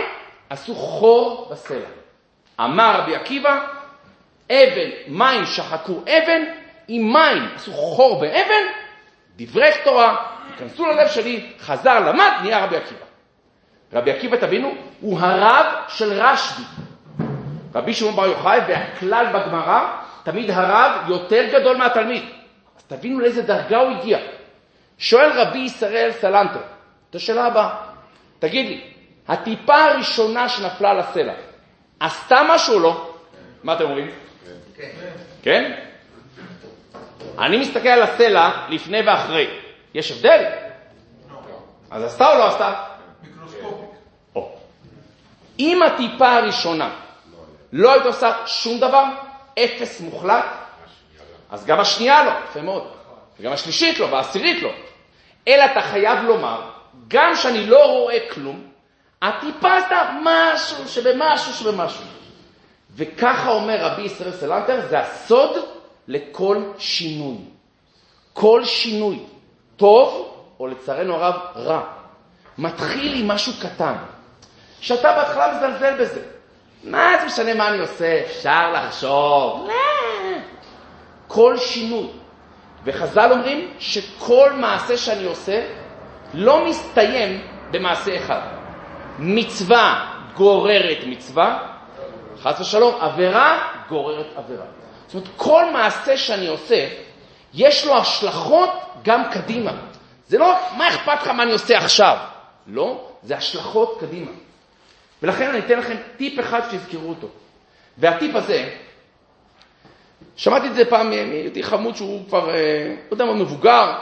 עשו 0.50 0.74
חור 0.74 1.48
בסלע. 1.50 1.88
אמר 2.60 3.00
רבי 3.00 3.16
עקיבא, 3.16 3.75
אבן, 4.50 4.90
מים 5.08 5.46
שחקו 5.46 6.00
אבן, 6.02 6.42
עם 6.88 7.12
מים 7.12 7.48
עשו 7.54 7.72
חור 7.72 8.20
באבן, 8.20 8.64
דברי 9.36 9.70
תורה, 9.84 10.16
ייכנסו 10.50 10.86
ללב 10.86 11.08
שלי, 11.08 11.46
חזר, 11.60 12.00
למד, 12.00 12.30
נהיה 12.42 12.64
רבי 12.64 12.76
עקיבא. 12.76 13.04
רבי 13.92 14.10
עקיבא, 14.10 14.36
תבינו, 14.36 14.74
הוא 15.00 15.18
הרב 15.20 15.66
של 15.88 16.12
רשב"י. 16.12 16.62
רבי 17.74 17.94
שמעון 17.94 18.16
בר 18.16 18.26
יוחאי, 18.26 18.60
והכלל 18.68 19.26
בגמרא, 19.26 19.96
תמיד 20.22 20.50
הרב 20.50 20.92
יותר 21.08 21.44
גדול 21.52 21.76
מהתלמיד. 21.76 22.22
אז 22.78 22.82
תבינו 22.84 23.20
לאיזה 23.20 23.42
דרגה 23.42 23.80
הוא 23.80 23.90
הגיע. 23.90 24.18
שואל 24.98 25.40
רבי 25.40 25.58
ישראל 25.58 26.12
סלנטר, 26.12 26.60
את 27.10 27.14
השאלה 27.14 27.46
הבאה, 27.46 27.74
תגיד 28.38 28.66
לי, 28.66 28.80
הטיפה 29.28 29.84
הראשונה 29.84 30.48
שנפלה 30.48 30.90
על 30.90 30.98
הסלע, 30.98 31.32
עשתה 32.00 32.42
משהו 32.48 32.74
או 32.74 32.80
לא? 32.80 33.10
מה 33.64 33.74
אתם 33.74 33.84
אומרים? 33.84 34.10
כן. 35.42 35.72
אני 37.38 37.56
מסתכל 37.56 37.88
על 37.88 38.02
הסלע 38.02 38.50
לפני 38.68 39.00
ואחרי. 39.06 39.46
יש 39.94 40.12
הבדל? 40.12 40.44
אז 41.90 42.04
עשתה 42.04 42.32
או 42.32 42.38
לא 42.38 42.48
עשתה? 42.48 42.74
אם 45.58 45.82
הטיפה 45.82 46.32
הראשונה 46.32 46.90
לא 47.72 47.92
היית 47.92 48.06
עושה 48.06 48.32
שום 48.46 48.80
דבר, 48.80 49.04
אפס 49.58 50.00
מוחלט, 50.00 50.44
אז 51.50 51.66
גם 51.66 51.80
השנייה 51.80 52.24
לא, 52.24 52.30
יפה 52.50 52.62
מאוד, 52.62 52.92
וגם 53.40 53.52
השלישית 53.52 53.98
לא, 53.98 54.06
והעשירית 54.06 54.62
לא. 54.62 54.70
אלא 55.48 55.64
אתה 55.64 55.80
חייב 55.80 56.18
לומר, 56.18 56.60
גם 57.08 57.36
שאני 57.36 57.66
לא 57.66 57.86
רואה 57.86 58.18
כלום, 58.30 58.66
הטיפה 59.22 59.76
עשתה 59.76 60.10
משהו 60.22 60.88
שבמשהו 60.88 61.52
שבמשהו. 61.52 62.04
וככה 62.94 63.50
אומר 63.50 63.84
רבי 63.84 64.02
ישראל 64.02 64.32
סלנטר, 64.32 64.80
זה 64.88 65.00
הסוד 65.00 65.50
לכל 66.08 66.62
שינוי. 66.78 67.36
כל 68.32 68.64
שינוי, 68.64 69.18
טוב 69.76 70.34
או 70.60 70.66
לצערנו 70.66 71.14
הרב 71.14 71.34
רע, 71.56 71.82
מתחיל 72.58 73.20
עם 73.20 73.28
משהו 73.28 73.52
קטן, 73.62 73.94
שאתה 74.80 75.12
בהתחלה 75.12 75.56
מזלזל 75.56 75.96
בזה. 76.00 76.22
מה 76.84 77.12
זה 77.20 77.26
משנה 77.26 77.54
מה 77.54 77.68
אני 77.68 77.78
עושה? 77.78 78.20
אפשר 78.26 78.72
לחשוב. 78.72 79.68
כל 81.26 81.56
שינוי. 81.58 82.06
וחז"ל 82.84 83.32
אומרים 83.32 83.70
שכל 83.78 84.52
מעשה 84.52 84.96
שאני 84.96 85.24
עושה 85.24 85.66
לא 86.34 86.64
מסתיים 86.64 87.42
במעשה 87.70 88.16
אחד. 88.16 88.40
מצווה 89.18 90.12
גוררת 90.34 90.98
מצווה, 91.06 91.75
חס 92.46 92.60
ושלום, 92.60 92.94
עבירה 93.00 93.72
גוררת 93.88 94.26
עבירה. 94.36 94.64
זאת 95.06 95.14
אומרת, 95.14 95.28
כל 95.36 95.70
מעשה 95.72 96.16
שאני 96.16 96.46
עושה, 96.46 96.88
יש 97.54 97.86
לו 97.86 97.96
השלכות 97.96 98.70
גם 99.02 99.22
קדימה. 99.32 99.72
זה 100.28 100.38
לא 100.38 100.52
רק 100.52 100.58
מה 100.76 100.88
אכפת 100.88 101.22
לך 101.22 101.28
מה 101.28 101.42
אני 101.42 101.52
עושה 101.52 101.78
עכשיו. 101.78 102.18
לא, 102.66 103.08
זה 103.22 103.36
השלכות 103.36 103.96
קדימה. 104.00 104.30
ולכן 105.22 105.48
אני 105.48 105.58
אתן 105.58 105.78
לכם 105.78 105.96
טיפ 106.16 106.40
אחד 106.40 106.60
שתזכרו 106.70 107.08
אותו. 107.08 107.28
והטיפ 107.98 108.36
הזה, 108.36 108.74
שמעתי 110.36 110.66
את 110.66 110.74
זה 110.74 110.84
פעם 110.84 111.10
מיהודי 111.10 111.62
חמוד 111.62 111.96
שהוא 111.96 112.26
כבר, 112.28 112.50
אה, 112.50 112.94
לא 113.10 113.14
יודע 113.14 113.24
מה, 113.24 113.32
מבוגר. 113.34 113.92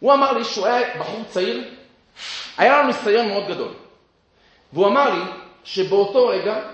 הוא 0.00 0.12
אמר 0.12 0.32
לי 0.32 0.44
שהוא 0.44 0.66
היה 0.66 0.98
בחור 0.98 1.24
צעיר, 1.28 1.74
היה 2.56 2.78
לנו 2.78 2.86
ניסיון 2.86 3.28
מאוד 3.28 3.48
גדול. 3.48 3.72
והוא 4.72 4.86
אמר 4.86 5.14
לי 5.14 5.22
שבאותו 5.64 6.28
רגע 6.28 6.73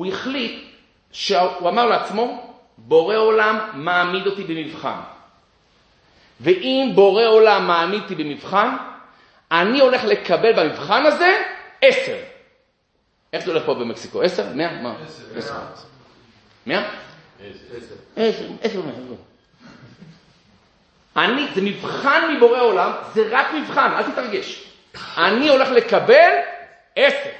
הוא 0.00 0.06
החליט, 0.06 0.64
שהוא 1.12 1.68
אמר 1.68 1.86
לעצמו, 1.86 2.54
בורא 2.78 3.16
עולם 3.16 3.58
מעמיד 3.74 4.26
אותי 4.26 4.44
במבחן. 4.44 5.00
ואם 6.40 6.92
בורא 6.94 7.24
עולם 7.24 7.66
מעמיד 7.66 8.02
אותי 8.02 8.14
במבחן, 8.14 8.76
אני 9.52 9.80
הולך 9.80 10.04
לקבל 10.04 10.52
במבחן 10.52 11.06
הזה 11.06 11.42
עשר. 11.82 12.16
איך 13.32 13.44
זה 13.44 13.50
הולך 13.50 13.66
פה 13.66 13.74
במקסיקו? 13.74 14.22
עשר? 14.22 14.44
מאה? 14.54 14.82
מה? 14.82 14.94
עשר. 15.36 15.54
מאה? 16.66 16.90
עשר. 18.16 18.46
עשר. 18.62 18.80
אני, 21.16 21.46
זה 21.54 21.62
מבחן 21.62 22.34
מבורא 22.36 22.60
עולם, 22.60 22.92
זה 23.14 23.28
רק 23.30 23.46
מבחן, 23.54 23.92
אל 23.92 24.02
תתרגש. 24.02 24.64
אני 25.16 25.48
הולך 25.48 25.68
לקבל 25.68 26.30
עשר. 26.96 27.30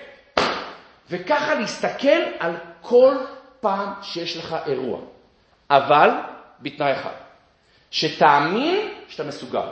וככה 1.10 1.54
להסתכל 1.54 2.22
על 2.38 2.56
כל 2.80 3.16
פעם 3.60 3.92
שיש 4.02 4.36
לך 4.36 4.56
אירוע. 4.66 5.00
אבל 5.70 6.10
בתנאי 6.60 6.92
אחד, 6.92 7.10
שתאמין 7.90 8.88
שאתה 9.08 9.24
מסוגל. 9.24 9.68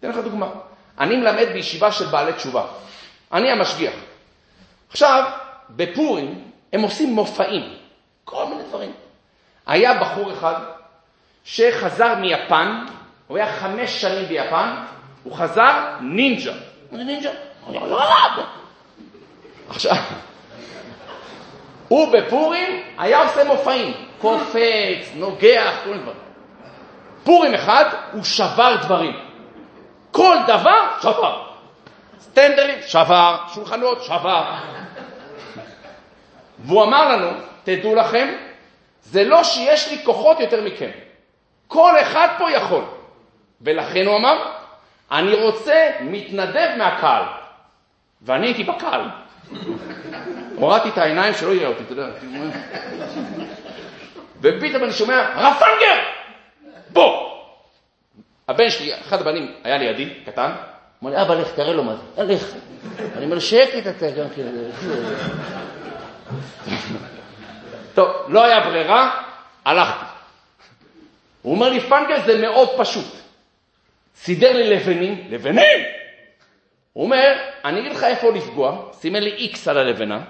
אתן 0.00 0.08
לך 0.10 0.16
דוגמה. 0.16 0.46
אני 1.00 1.16
מלמד 1.16 1.46
בישיבה 1.52 1.92
של 1.92 2.06
בעלי 2.06 2.32
תשובה. 2.32 2.66
אני 3.32 3.50
המשגיח. 3.50 3.94
עכשיו, 4.90 5.30
בפורים 5.70 6.50
הם 6.72 6.80
עושים 6.80 7.14
מופעים, 7.14 7.74
כל 8.24 8.46
מיני 8.46 8.62
דברים. 8.62 8.92
היה 9.66 10.00
בחור 10.00 10.32
אחד 10.32 10.54
שחזר 11.44 12.14
מיפן, 12.14 12.84
הוא 13.26 13.36
היה 13.36 13.52
חמש 13.52 14.00
שנים 14.00 14.28
ביפן, 14.28 14.84
הוא 15.22 15.36
חזר 15.36 15.96
נינג'ה. 16.00 16.52
נינג'ה? 16.92 17.30
עכשיו, 19.68 19.96
הוא 21.88 22.12
בפורים 22.12 22.82
היה 22.98 23.22
עושה 23.22 23.44
מופעים, 23.44 23.92
קופץ, 24.20 25.12
נוגח, 25.14 25.74
כל 25.84 25.90
מיני 25.90 26.02
דברים. 26.02 26.18
פורים 27.24 27.54
אחד, 27.54 27.84
הוא 28.12 28.24
שבר 28.24 28.76
דברים. 28.82 29.16
כל 30.10 30.36
דבר 30.46 30.86
שבר. 31.02 31.42
סטנדרים, 32.20 32.78
שבר, 32.86 33.36
שולחנות, 33.54 34.02
שבר. 34.02 34.44
והוא 36.58 36.84
אמר 36.84 37.12
לנו, 37.12 37.30
תדעו 37.64 37.94
לכם, 37.94 38.34
זה 39.02 39.24
לא 39.24 39.44
שיש 39.44 39.88
לי 39.88 40.04
כוחות 40.04 40.40
יותר 40.40 40.64
מכם. 40.64 40.90
כל 41.68 42.00
אחד 42.00 42.28
פה 42.38 42.50
יכול. 42.50 42.84
ולכן 43.60 44.06
הוא 44.06 44.16
אמר, 44.16 44.52
אני 45.12 45.34
רוצה 45.34 45.90
מתנדב 46.00 46.68
מהקהל. 46.78 47.22
ואני 48.22 48.46
הייתי 48.46 48.64
בקהל. 48.64 49.02
הורדתי 50.56 50.88
את 50.88 50.98
העיניים 50.98 51.34
שלא 51.34 51.54
יראה 51.54 51.68
אותי, 51.68 51.82
אתה 51.82 51.92
יודע. 51.92 52.08
ופתאום 54.40 54.84
אני 54.84 54.92
שומע, 54.92 55.28
הרב 55.34 55.54
פנגר! 55.58 56.00
בוא! 56.90 57.28
הבן 58.48 58.70
שלי, 58.70 58.94
אחד 58.94 59.20
הבנים 59.20 59.52
היה 59.64 59.78
לידי, 59.78 60.14
קטן, 60.26 60.50
אמר 61.02 61.10
לי, 61.10 61.22
אבא, 61.22 61.34
לך, 61.34 61.48
תראה 61.54 61.72
לו 61.72 61.84
מה 61.84 61.94
זה. 61.96 62.22
לך. 62.22 62.44
אני 63.16 63.24
אומר, 63.24 63.38
שקט 63.38 63.86
אתה 63.86 64.10
גם 64.10 64.26
כן. 64.36 64.46
טוב, 67.94 68.08
לא 68.28 68.44
היה 68.44 68.60
ברירה, 68.60 69.20
הלכתי. 69.64 70.04
הוא 71.42 71.54
אומר 71.54 71.68
לי, 71.68 71.80
פנגל 71.80 72.22
זה 72.26 72.40
מאוד 72.40 72.68
פשוט. 72.78 73.06
סידר 74.16 74.52
לי 74.56 74.70
לבנים, 74.76 75.26
לבנים! 75.30 75.97
הוא 76.98 77.04
אומר, 77.04 77.38
אני 77.64 77.80
אגיד 77.80 77.92
לך 77.92 78.04
איפה 78.04 78.30
לפגוע, 78.30 78.90
סימן 78.92 79.22
לי 79.22 79.30
איקס 79.30 79.68
על 79.68 79.78
הלבנה, 79.78 80.16
הוא 80.16 80.24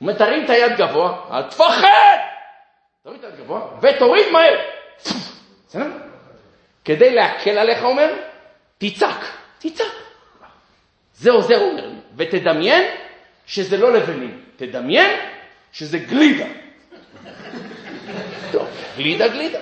אומר, 0.00 0.12
תרים 0.12 0.44
את 0.44 0.50
היד 0.50 0.76
גבוה, 0.76 1.26
אל 1.30 1.42
תפחד! 1.42 2.16
תוריד 3.02 3.18
את 3.18 3.24
היד 3.24 3.40
גבוה, 3.40 3.60
ותוריד 3.82 4.26
מהר. 4.32 4.58
בסדר? 5.68 5.90
כדי 6.84 7.14
להקל 7.14 7.58
עליך, 7.58 7.82
אומר, 7.82 8.12
תצעק, 8.78 9.24
תצעק. 9.58 9.92
זה 11.14 11.30
עוזר, 11.30 11.56
הוא 11.56 11.70
אומר 11.70 11.90
ותדמיין 12.16 12.90
שזה 13.46 13.76
לא 13.76 13.92
לבנים, 13.92 14.44
תדמיין 14.56 15.20
שזה 15.72 15.98
גלידה. 15.98 16.46
גלידה, 18.96 19.28
גלידה. 19.28 19.58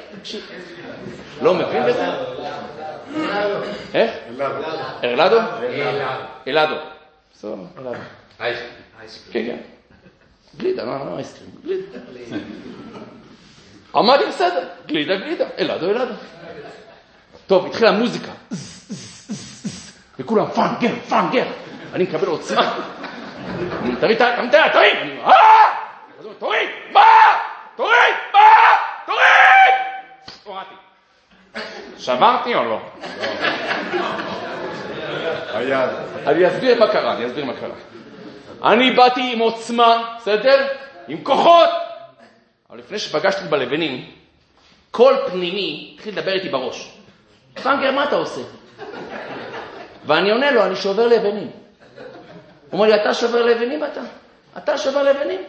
לא 1.42 1.54
מבין 1.54 1.82
בזה? 1.86 2.06
איך? 3.94 4.10
ארלדו? 5.04 5.38
אלדו. 6.48 6.76
בסדר, 7.34 7.54
אלדו. 7.78 7.90
כן, 9.32 9.44
כן. 9.46 9.56
גלידה, 10.56 10.84
מה 10.84 11.16
אייסקרים? 11.16 11.50
גלידה. 11.64 11.98
אמרתי 13.96 14.24
בסדר, 14.28 14.68
גלידה, 14.86 15.16
גלידה, 15.16 15.44
אלדו, 15.58 15.90
אלדו. 15.90 16.14
טוב, 17.46 17.66
התחילה 17.66 17.92
מוזיקה. 17.92 18.32
וכולם 20.18 20.46
פאנגר, 20.50 20.94
פאנגר. 21.08 21.46
אני 21.94 22.04
מקבל 22.04 22.26
עוצמה. 22.26 22.78
תוריד, 24.00 24.18
תוריד, 24.18 24.52
תוריד. 24.72 24.96
אה! 25.24 25.34
תוריד, 26.38 26.68
מה? 26.92 27.00
תוריד, 27.78 28.14
מה? 28.32 28.40
תוריד! 29.06 29.74
הורדתי. 30.44 30.74
שברתי 31.98 32.54
או 32.54 32.64
לא? 32.64 32.80
אני 36.26 36.48
אסביר 36.48 36.78
מה 36.80 36.92
קרה, 36.92 37.12
אני 37.16 37.26
אסביר 37.26 37.44
מה 37.44 37.52
קרה. 37.52 37.74
אני 38.72 38.90
באתי 38.90 39.32
עם 39.32 39.38
עוצמה, 39.38 40.16
בסדר? 40.18 40.66
עם 41.08 41.24
כוחות. 41.24 41.68
אבל 42.70 42.78
לפני 42.78 42.98
שפגשתי 42.98 43.44
בלבנים, 43.44 44.10
כל 44.90 45.14
פנימי 45.30 45.92
התחיל 45.94 46.18
לדבר 46.18 46.32
איתי 46.32 46.48
בראש. 46.48 46.92
פנגר, 47.62 47.92
מה 47.92 48.04
אתה 48.04 48.16
עושה? 48.16 48.40
ואני 50.06 50.30
עונה 50.30 50.50
לו, 50.50 50.64
אני 50.64 50.76
שובר 50.76 51.06
לבנים. 51.06 51.50
הוא 52.70 52.72
אומר 52.72 52.86
לי, 52.86 52.94
אתה 52.94 53.14
שובר 53.14 53.42
לבנים 53.42 53.84
אתה? 53.84 54.00
אתה 54.58 54.78
שובר 54.78 55.02
לבנים? 55.02 55.40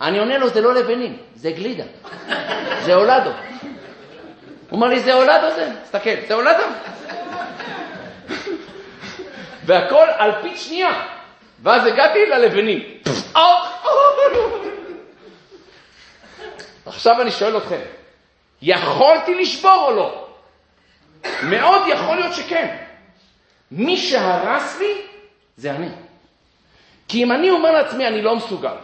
אני 0.00 0.18
עונה 0.18 0.38
לו, 0.38 0.48
זה 0.48 0.60
לא 0.60 0.74
לבנים, 0.74 1.16
זה 1.34 1.50
גלידה. 1.50 1.84
זה 2.82 2.94
אולדו. 2.94 3.30
הוא 3.30 4.76
אומר 4.76 4.86
לי, 4.86 5.00
זה 5.00 5.14
אולדו 5.14 5.54
זה? 5.54 5.70
תסתכל, 5.82 6.10
זה 6.28 6.34
אולדו? 6.34 6.62
והכל 9.64 10.06
על 10.18 10.42
פית 10.42 10.58
שנייה. 10.58 11.02
ואז 11.62 11.86
הגעתי 11.86 12.26
ללבנים. 12.26 12.82
עכשיו 16.86 17.22
אני 17.22 17.30
שואל 17.30 17.56
אתכם, 17.56 17.80
יכולתי 18.62 19.34
לשבור 19.34 19.84
או 19.86 19.92
לא? 19.92 20.26
מאוד 21.42 21.82
יכול 21.88 22.16
להיות 22.16 22.34
שכן. 22.34 22.76
מי 23.70 23.96
שהרס 23.96 24.78
לי 24.78 25.02
זה 25.56 25.70
אני. 25.70 25.88
כי 27.08 27.24
אם 27.24 27.32
אני 27.32 27.50
אומר 27.50 27.70
לעצמי, 27.70 28.06
אני 28.06 28.22
לא 28.22 28.36
מסוגל. 28.36 28.74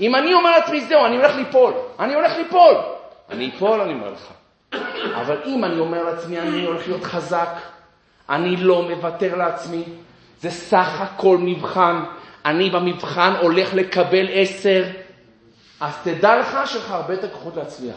אם 0.00 0.14
אני 0.14 0.34
אומר 0.34 0.50
לעצמי, 0.50 0.80
זהו, 0.80 1.06
אני 1.06 1.16
הולך 1.16 1.36
ליפול, 1.36 1.72
אני 2.00 2.14
הולך 2.14 2.32
ליפול, 2.36 2.74
אני 3.30 3.50
אפול, 3.56 3.80
אני 3.80 3.92
אומר 3.92 4.10
לך. 4.10 4.32
אבל 5.14 5.36
אם 5.46 5.64
אני 5.64 5.78
אומר 5.78 6.04
לעצמי, 6.04 6.40
אני 6.40 6.64
הולך 6.64 6.88
להיות 6.88 7.04
חזק, 7.04 7.50
אני 8.28 8.56
לא 8.56 8.82
מוותר 8.82 9.36
לעצמי, 9.36 9.82
זה 10.40 10.50
סך 10.50 11.00
הכל 11.00 11.38
מבחן, 11.38 12.04
אני 12.44 12.70
במבחן 12.70 13.34
הולך 13.40 13.74
לקבל 13.74 14.26
עשר, 14.32 14.84
אז 15.80 15.92
תדע 16.02 16.36
לך 16.36 16.58
שיש 16.66 16.76
לך 16.76 16.90
הרבה 16.90 17.14
יותר 17.14 17.30
כוחות 17.30 17.56
להצליח. 17.56 17.96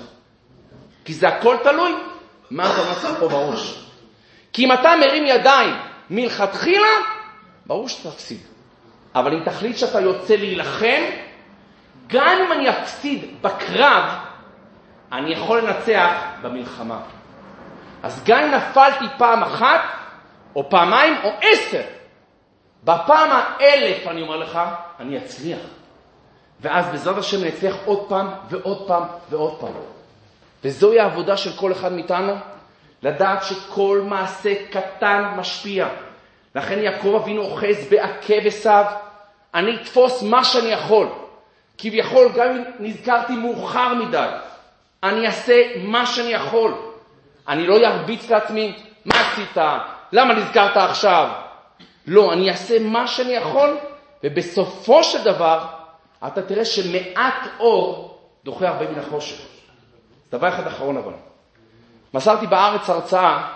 כי 1.06 1.14
זה 1.14 1.28
הכל 1.28 1.56
תלוי 1.64 1.92
מה 2.52 2.74
אתה 2.74 2.92
מצא 2.92 3.20
פה 3.20 3.28
בראש. 3.28 3.86
כי 4.54 4.66
אם 4.66 4.74
אתה 4.74 4.92
מרים 5.00 5.26
ידיים 5.26 5.76
מלכתחילה, 6.10 6.88
ברור 7.66 7.90
שאתה 7.90 8.12
תפסיד. 8.12 8.40
אבל 9.16 9.34
אם 9.34 9.44
תחליט 9.44 9.78
שאתה 9.78 10.02
יוצא 10.02 10.36
להילחם, 10.36 11.02
גם 12.10 12.38
אם 12.46 12.52
אני 12.52 12.70
אפסיד 12.70 13.42
בקרב, 13.42 14.04
אני 15.12 15.34
יכול 15.34 15.60
לנצח 15.60 16.12
במלחמה. 16.42 17.00
אז 18.04 18.24
גם 18.26 18.40
אם 18.40 18.52
נפלתי 18.52 19.06
פעם 19.18 19.44
אחת, 19.44 19.82
או 20.56 20.70
פעמיים, 20.70 21.16
או 21.24 21.30
עשר, 21.42 21.82
בפעם 22.84 23.30
האלף, 23.32 24.08
אני 24.08 24.22
אומר 24.22 24.38
לך, 24.38 24.60
אני 25.00 25.18
אצליח. 25.18 25.60
ואז 26.62 26.86
בעזרת 26.86 27.18
השם 27.18 27.42
אני 27.42 27.50
אצליח 27.50 27.76
עוד 27.86 28.10
פעם 28.10 28.30
ועוד 28.50 28.88
פעם 28.88 29.04
ועוד 29.30 29.60
פעם. 29.60 29.72
וזוהי 30.64 31.00
העבודה 31.00 31.38
של 31.38 31.58
כל 31.58 31.72
אחד 31.72 31.92
מאיתנו, 31.92 32.34
לדעת 33.04 33.44
שכל 33.44 34.02
מעשה 34.06 34.54
קטן 34.72 35.34
משפיע. 35.36 35.88
לכן 36.56 36.80
יעקב 36.80 37.20
אבינו 37.22 37.42
אוחז 37.42 37.88
בעקב 37.90 38.48
עשיו, 38.48 38.86
אני 39.54 39.76
אתפוס 39.76 40.24
מה 40.24 40.44
שאני 40.44 40.68
יכול. 40.70 41.08
כביכול, 41.80 42.32
גם 42.36 42.50
אם 42.50 42.64
נזכרתי 42.80 43.36
מאוחר 43.36 43.94
מדי, 43.94 44.28
אני 45.04 45.28
אעשה 45.28 45.64
מה 45.84 46.06
שאני 46.06 46.30
יכול. 46.30 46.74
אני 47.48 47.68
לא 47.68 47.88
ארביץ 47.88 48.30
לעצמי, 48.30 48.76
מה 49.06 49.16
עשית? 49.32 49.58
למה 50.12 50.34
נזכרת 50.34 50.78
עכשיו? 50.78 51.30
לא, 52.08 52.34
אני 52.34 52.50
אעשה 52.50 52.80
מה 52.80 53.08
שאני 53.08 53.32
יכול, 53.32 53.78
ובסופו 54.24 55.04
של 55.04 55.24
דבר, 55.24 55.66
אתה 56.28 56.42
תראה 56.42 56.66
שמעט 56.66 57.48
אור 57.60 58.18
דוחה 58.44 58.68
הרבה 58.68 58.92
מן 58.92 59.00
החושך. 59.00 59.42
דבר 60.32 60.48
אחד 60.50 60.68
אחרון 60.68 60.98
אבל. 60.98 61.14
מסרתי 62.14 62.48
בארץ 62.48 62.90
הרצאה 62.90 63.48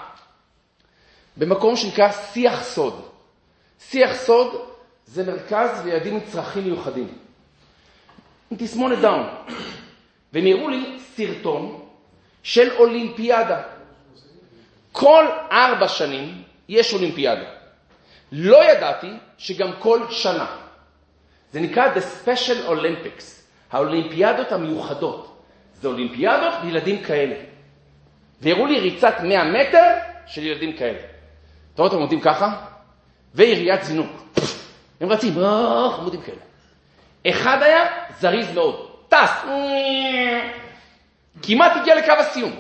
במקום 1.38 1.76
שנקרא 1.76 2.12
שיח 2.12 2.64
סוד. 2.64 3.02
שיח 3.80 4.14
סוד 4.16 4.56
זה 5.06 5.32
מרכז 5.32 5.86
לילדים 5.86 6.14
עם 6.14 6.20
צרכים 6.20 6.64
מיוחדים. 6.64 7.23
עם 8.54 8.60
תסמונת 8.60 9.00
דאון. 9.00 9.28
והם 10.34 10.46
הראו 10.48 10.70
לי 10.70 10.98
סרטון 11.16 11.86
של 12.44 12.72
אולימפיאדה. 12.78 13.62
כל 14.92 15.26
ארבע 15.52 15.88
שנים 15.88 16.44
יש 16.70 16.94
אולימפיאדה. 16.94 17.46
לא 18.32 18.72
ידעתי 18.72 19.12
שגם 19.38 19.72
כל 19.80 20.00
שנה. 20.10 20.58
זה 21.52 21.60
נקרא 21.60 21.94
The 21.96 22.00
Special 22.26 22.70
Olympics, 22.70 23.24
האולימפיאדות 23.72 24.52
המיוחדות. 24.52 25.42
זה 25.82 25.88
אולימפיאדות 25.88 26.54
לילדים 26.64 27.04
כאלה. 27.04 27.36
והראו 28.42 28.66
לי 28.66 28.80
ריצת 28.80 29.16
100 29.24 29.44
מטר 29.44 29.92
של 30.26 30.44
ילדים 30.44 30.78
כאלה. 30.78 31.00
אתה 31.74 31.82
רואה 31.82 31.92
אותם 31.92 32.02
עומדים 32.02 32.22
ככה? 32.22 32.66
ויריית 33.36 33.84
זינוק. 33.84 34.24
הם 35.02 35.10
רצים, 35.10 35.44
אה, 35.44 35.90
חמודים 35.96 36.22
כאלה. 36.22 36.53
אחד 37.30 37.64
היה 37.64 37.86
זריז 38.20 38.52
מאוד, 38.52 38.90
טס, 39.10 39.46
כמעט 41.44 41.72
הגיע 41.76 41.96
לקו 41.96 42.12
הסיום. 42.12 42.52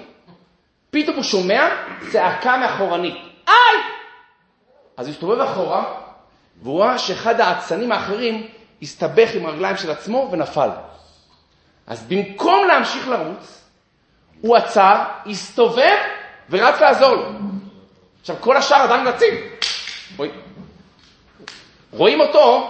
פתאום 0.91 1.15
הוא 1.15 1.23
שומע 1.23 1.69
צעקה 2.11 2.57
מאחורנית, 2.57 3.15
איי! 3.47 3.81
אז 4.97 5.07
הוא 5.07 5.13
הסתובב 5.13 5.39
אחורה, 5.39 5.83
והוא 6.61 6.83
ראה 6.83 6.97
שאחד 6.97 7.41
האצנים 7.41 7.91
האחרים 7.91 8.47
הסתבך 8.81 9.29
עם 9.35 9.45
הרגליים 9.45 9.77
של 9.77 9.91
עצמו 9.91 10.29
ונפל. 10.31 10.69
אז 11.87 12.03
במקום 12.03 12.67
להמשיך 12.67 13.07
לרוץ, 13.07 13.61
הוא 14.41 14.55
עצר, 14.55 15.03
הסתובב 15.25 15.97
ורץ 16.49 16.81
לעזור 16.81 17.15
לו. 17.15 17.29
עכשיו, 18.21 18.35
כל 18.39 18.57
השאר 18.57 18.77
עדיין 18.77 19.07
רצים. 19.07 19.33
רואים 21.91 22.19
אותו, 22.21 22.69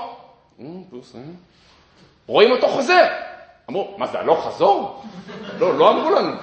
רואים 2.28 2.52
אותו 2.52 2.68
חוזר. 2.68 3.08
אמרו, 3.70 3.96
מה 3.98 4.08
זה, 4.08 4.20
הלוך 4.20 4.48
חזור? 4.48 5.04
לא, 5.60 5.78
לא 5.78 5.90
אמרו 5.92 6.10
לנו. 6.10 6.36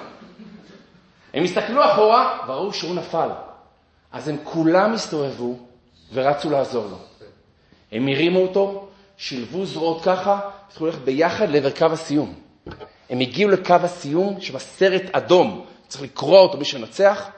הם 1.33 1.43
הסתכלו 1.43 1.85
אחורה 1.85 2.37
וראו 2.47 2.73
שהוא 2.73 2.95
נפל. 2.95 3.29
אז 4.11 4.27
הם 4.27 4.37
כולם 4.43 4.93
הסתובבו 4.93 5.55
ורצו 6.13 6.49
לעזור 6.49 6.85
לו. 6.85 6.97
הם 7.91 8.07
הרימו 8.07 8.39
אותו, 8.39 8.87
שילבו 9.17 9.65
זרועות 9.65 10.03
ככה, 10.03 10.39
התחילו 10.67 10.87
ללכת 10.87 11.01
ביחד 11.01 11.49
לעבר 11.49 11.71
קו 11.71 11.85
הסיום. 11.85 12.33
הם 13.09 13.19
הגיעו 13.19 13.49
לקו 13.49 13.75
הסיום 13.83 14.41
שבסרט 14.41 15.01
אדום, 15.11 15.65
צריך 15.87 16.03
לקרוא 16.03 16.39
אותו 16.39 16.57
מי 16.57 16.65
שנצח, 16.65 17.29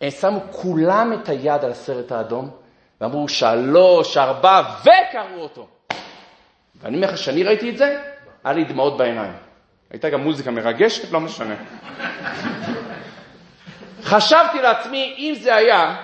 הם 0.00 0.10
שמו 0.10 0.40
כולם 0.50 1.12
את 1.12 1.28
היד 1.28 1.64
על 1.64 1.70
הסרט 1.70 2.12
האדום, 2.12 2.50
ואמרו 3.00 3.28
שלוש, 3.28 4.16
ארבע, 4.16 4.62
וקראו 4.80 5.42
אותו. 5.42 5.66
ואני 6.82 6.96
אומר 6.96 7.08
לך, 7.08 7.14
כשאני 7.14 7.42
ראיתי 7.42 7.70
את 7.70 7.76
זה, 7.78 8.00
היה 8.44 8.54
לי 8.54 8.64
דמעות 8.64 8.96
בעיניים. 8.96 9.32
הייתה 9.90 10.10
גם 10.10 10.20
מוזיקה 10.20 10.50
מרגשת, 10.50 11.12
לא 11.12 11.20
משנה. 11.20 11.54
חשבתי 14.02 14.62
לעצמי, 14.62 15.14
אם 15.18 15.34
זה 15.40 15.54
היה 15.54 15.96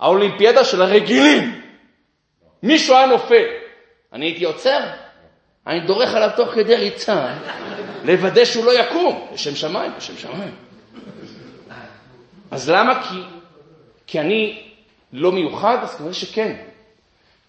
האולימפיאדה 0.00 0.64
של 0.64 0.82
הרגילים, 0.82 1.60
מישהו 2.62 2.96
היה 2.96 3.06
נופל, 3.06 3.44
אני 4.12 4.26
הייתי 4.26 4.44
עוצר, 4.44 4.80
אני 5.66 5.80
דורך 5.80 6.14
עליו 6.14 6.30
תוך 6.36 6.48
כדי 6.54 6.76
ריצה, 6.76 7.34
לוודא 8.04 8.44
שהוא 8.44 8.64
לא 8.64 8.80
יקום, 8.80 9.28
בשם 9.32 9.54
שמיים, 9.54 9.92
בשם 9.96 10.16
שמיים. 10.16 10.54
אז 12.50 12.70
למה? 12.70 13.02
כי, 13.02 13.22
כי 14.06 14.20
אני 14.20 14.62
לא 15.12 15.32
מיוחד? 15.32 15.78
אז 15.82 15.94
כנראה 15.94 16.14
שכן. 16.14 16.56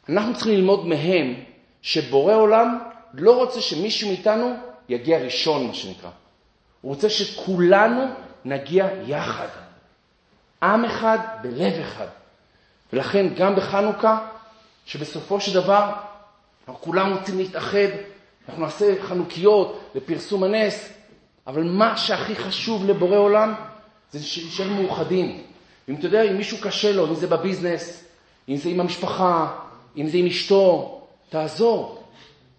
אנחנו 0.10 0.34
צריכים 0.34 0.54
ללמוד 0.54 0.88
מהם 0.88 1.34
שבורא 1.82 2.34
עולם 2.34 2.80
לא 3.14 3.36
רוצה 3.36 3.62
שמישהו 3.62 4.10
מאיתנו 4.10 4.54
יגיע 4.90 5.18
ראשון, 5.18 5.68
מה 5.68 5.74
שנקרא. 5.74 6.10
הוא 6.82 6.90
רוצה 6.90 7.10
שכולנו 7.10 8.02
נגיע 8.46 8.88
יחד. 9.08 9.48
עם 10.64 10.86
אחד 10.86 11.18
בלב 11.42 11.74
אחד. 11.82 12.08
ולכן 12.94 13.34
גם 13.38 13.56
בחנוכה, 13.56 14.28
שבסופו 14.86 15.42
של 15.42 15.54
דבר 15.54 15.92
אנחנו 16.68 16.82
כולם 16.82 17.14
רוצים 17.14 17.38
להתאחד, 17.38 17.88
אנחנו 18.50 18.64
נעשה 18.64 18.96
חנוכיות 19.04 19.80
לפרסום 19.96 20.44
הנס, 20.44 20.94
אבל 21.48 21.64
מה 21.64 21.98
שהכי 21.98 22.36
חשוב 22.36 22.86
לבורא 22.86 23.18
עולם 23.18 23.54
זה 24.12 24.24
שנשאר 24.24 24.68
מאוחדים. 24.68 25.44
אם 25.90 25.96
אתה 25.96 26.06
יודע, 26.06 26.24
אם 26.24 26.38
מישהו 26.38 26.58
קשה 26.62 26.92
לו, 26.92 27.08
אם 27.08 27.16
זה 27.16 27.28
בביזנס, 27.28 28.04
אם 28.50 28.56
זה 28.56 28.70
עם 28.70 28.80
המשפחה, 28.80 29.56
אם 29.98 30.08
זה 30.08 30.18
עם 30.18 30.26
אשתו, 30.26 30.94
תעזור. 31.30 32.04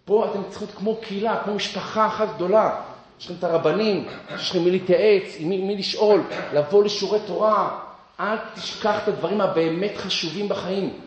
פה 0.04 0.26
אתם 0.30 0.42
צריכים 0.48 0.66
להיות 0.68 0.78
כמו 0.78 0.96
קהילה, 0.96 1.42
כמו 1.44 1.54
משפחה 1.54 2.06
אחת 2.06 2.28
גדולה. 2.34 2.80
יש 3.20 3.26
לכם 3.26 3.34
את 3.38 3.44
הרבנים, 3.44 4.08
יש 4.34 4.50
לכם 4.50 4.64
מי 4.64 4.70
להתייעץ, 4.70 5.36
עם 5.38 5.48
מי, 5.48 5.58
מי 5.58 5.76
לשאול, 5.76 6.22
לבוא 6.52 6.84
לשיעורי 6.84 7.20
תורה. 7.26 7.78
אל 8.20 8.36
תשכח 8.54 9.02
את 9.02 9.08
הדברים 9.08 9.40
הבאמת 9.40 9.96
חשובים 9.96 10.48
בחיים. 10.48 11.00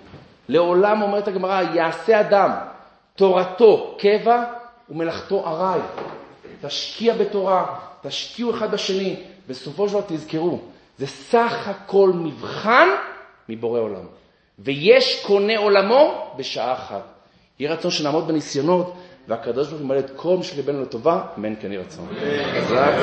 לעולם 0.50 1.02
אומרת 1.02 1.28
הגמרא, 1.28 1.62
יעשה 1.74 2.20
אדם 2.20 2.52
תורתו 3.16 3.98
קבע 4.00 4.44
ומלאכתו 4.90 5.48
ארעי. 5.48 5.82
תשקיע 6.62 7.14
בתורה, 7.14 7.66
תשקיעו 8.02 8.52
אחד 8.52 8.72
בשני, 8.72 9.16
בסופו 9.48 9.88
של 9.88 9.94
דבר 9.94 10.04
תזכרו, 10.08 10.60
זה 10.98 11.08
סך 11.08 11.68
הכל 11.68 12.12
מבחן 12.16 12.90
מבורא 13.50 13.80
עולם. 13.80 14.06
ויש 14.60 15.26
קונה 15.26 15.58
עולמו 15.58 16.34
בשעה 16.38 16.74
אחת. 16.74 17.11
יהי 17.62 17.74
רצון 17.74 17.92
שנעמוד 17.92 18.28
בניסיונות, 18.28 18.94
והקדוש 19.28 19.68
ברוך 19.68 19.82
הוא 19.82 19.86
ימלא 19.86 20.00
את 20.00 20.12
כל 20.16 20.38
מי 20.38 20.44
שקיבלנו 20.44 20.82
לטובה, 20.82 21.22
אמן 21.38 21.54
כן 21.62 21.72
יהי 21.72 21.82
רצון. 21.82 22.08
חזק. 22.56 22.94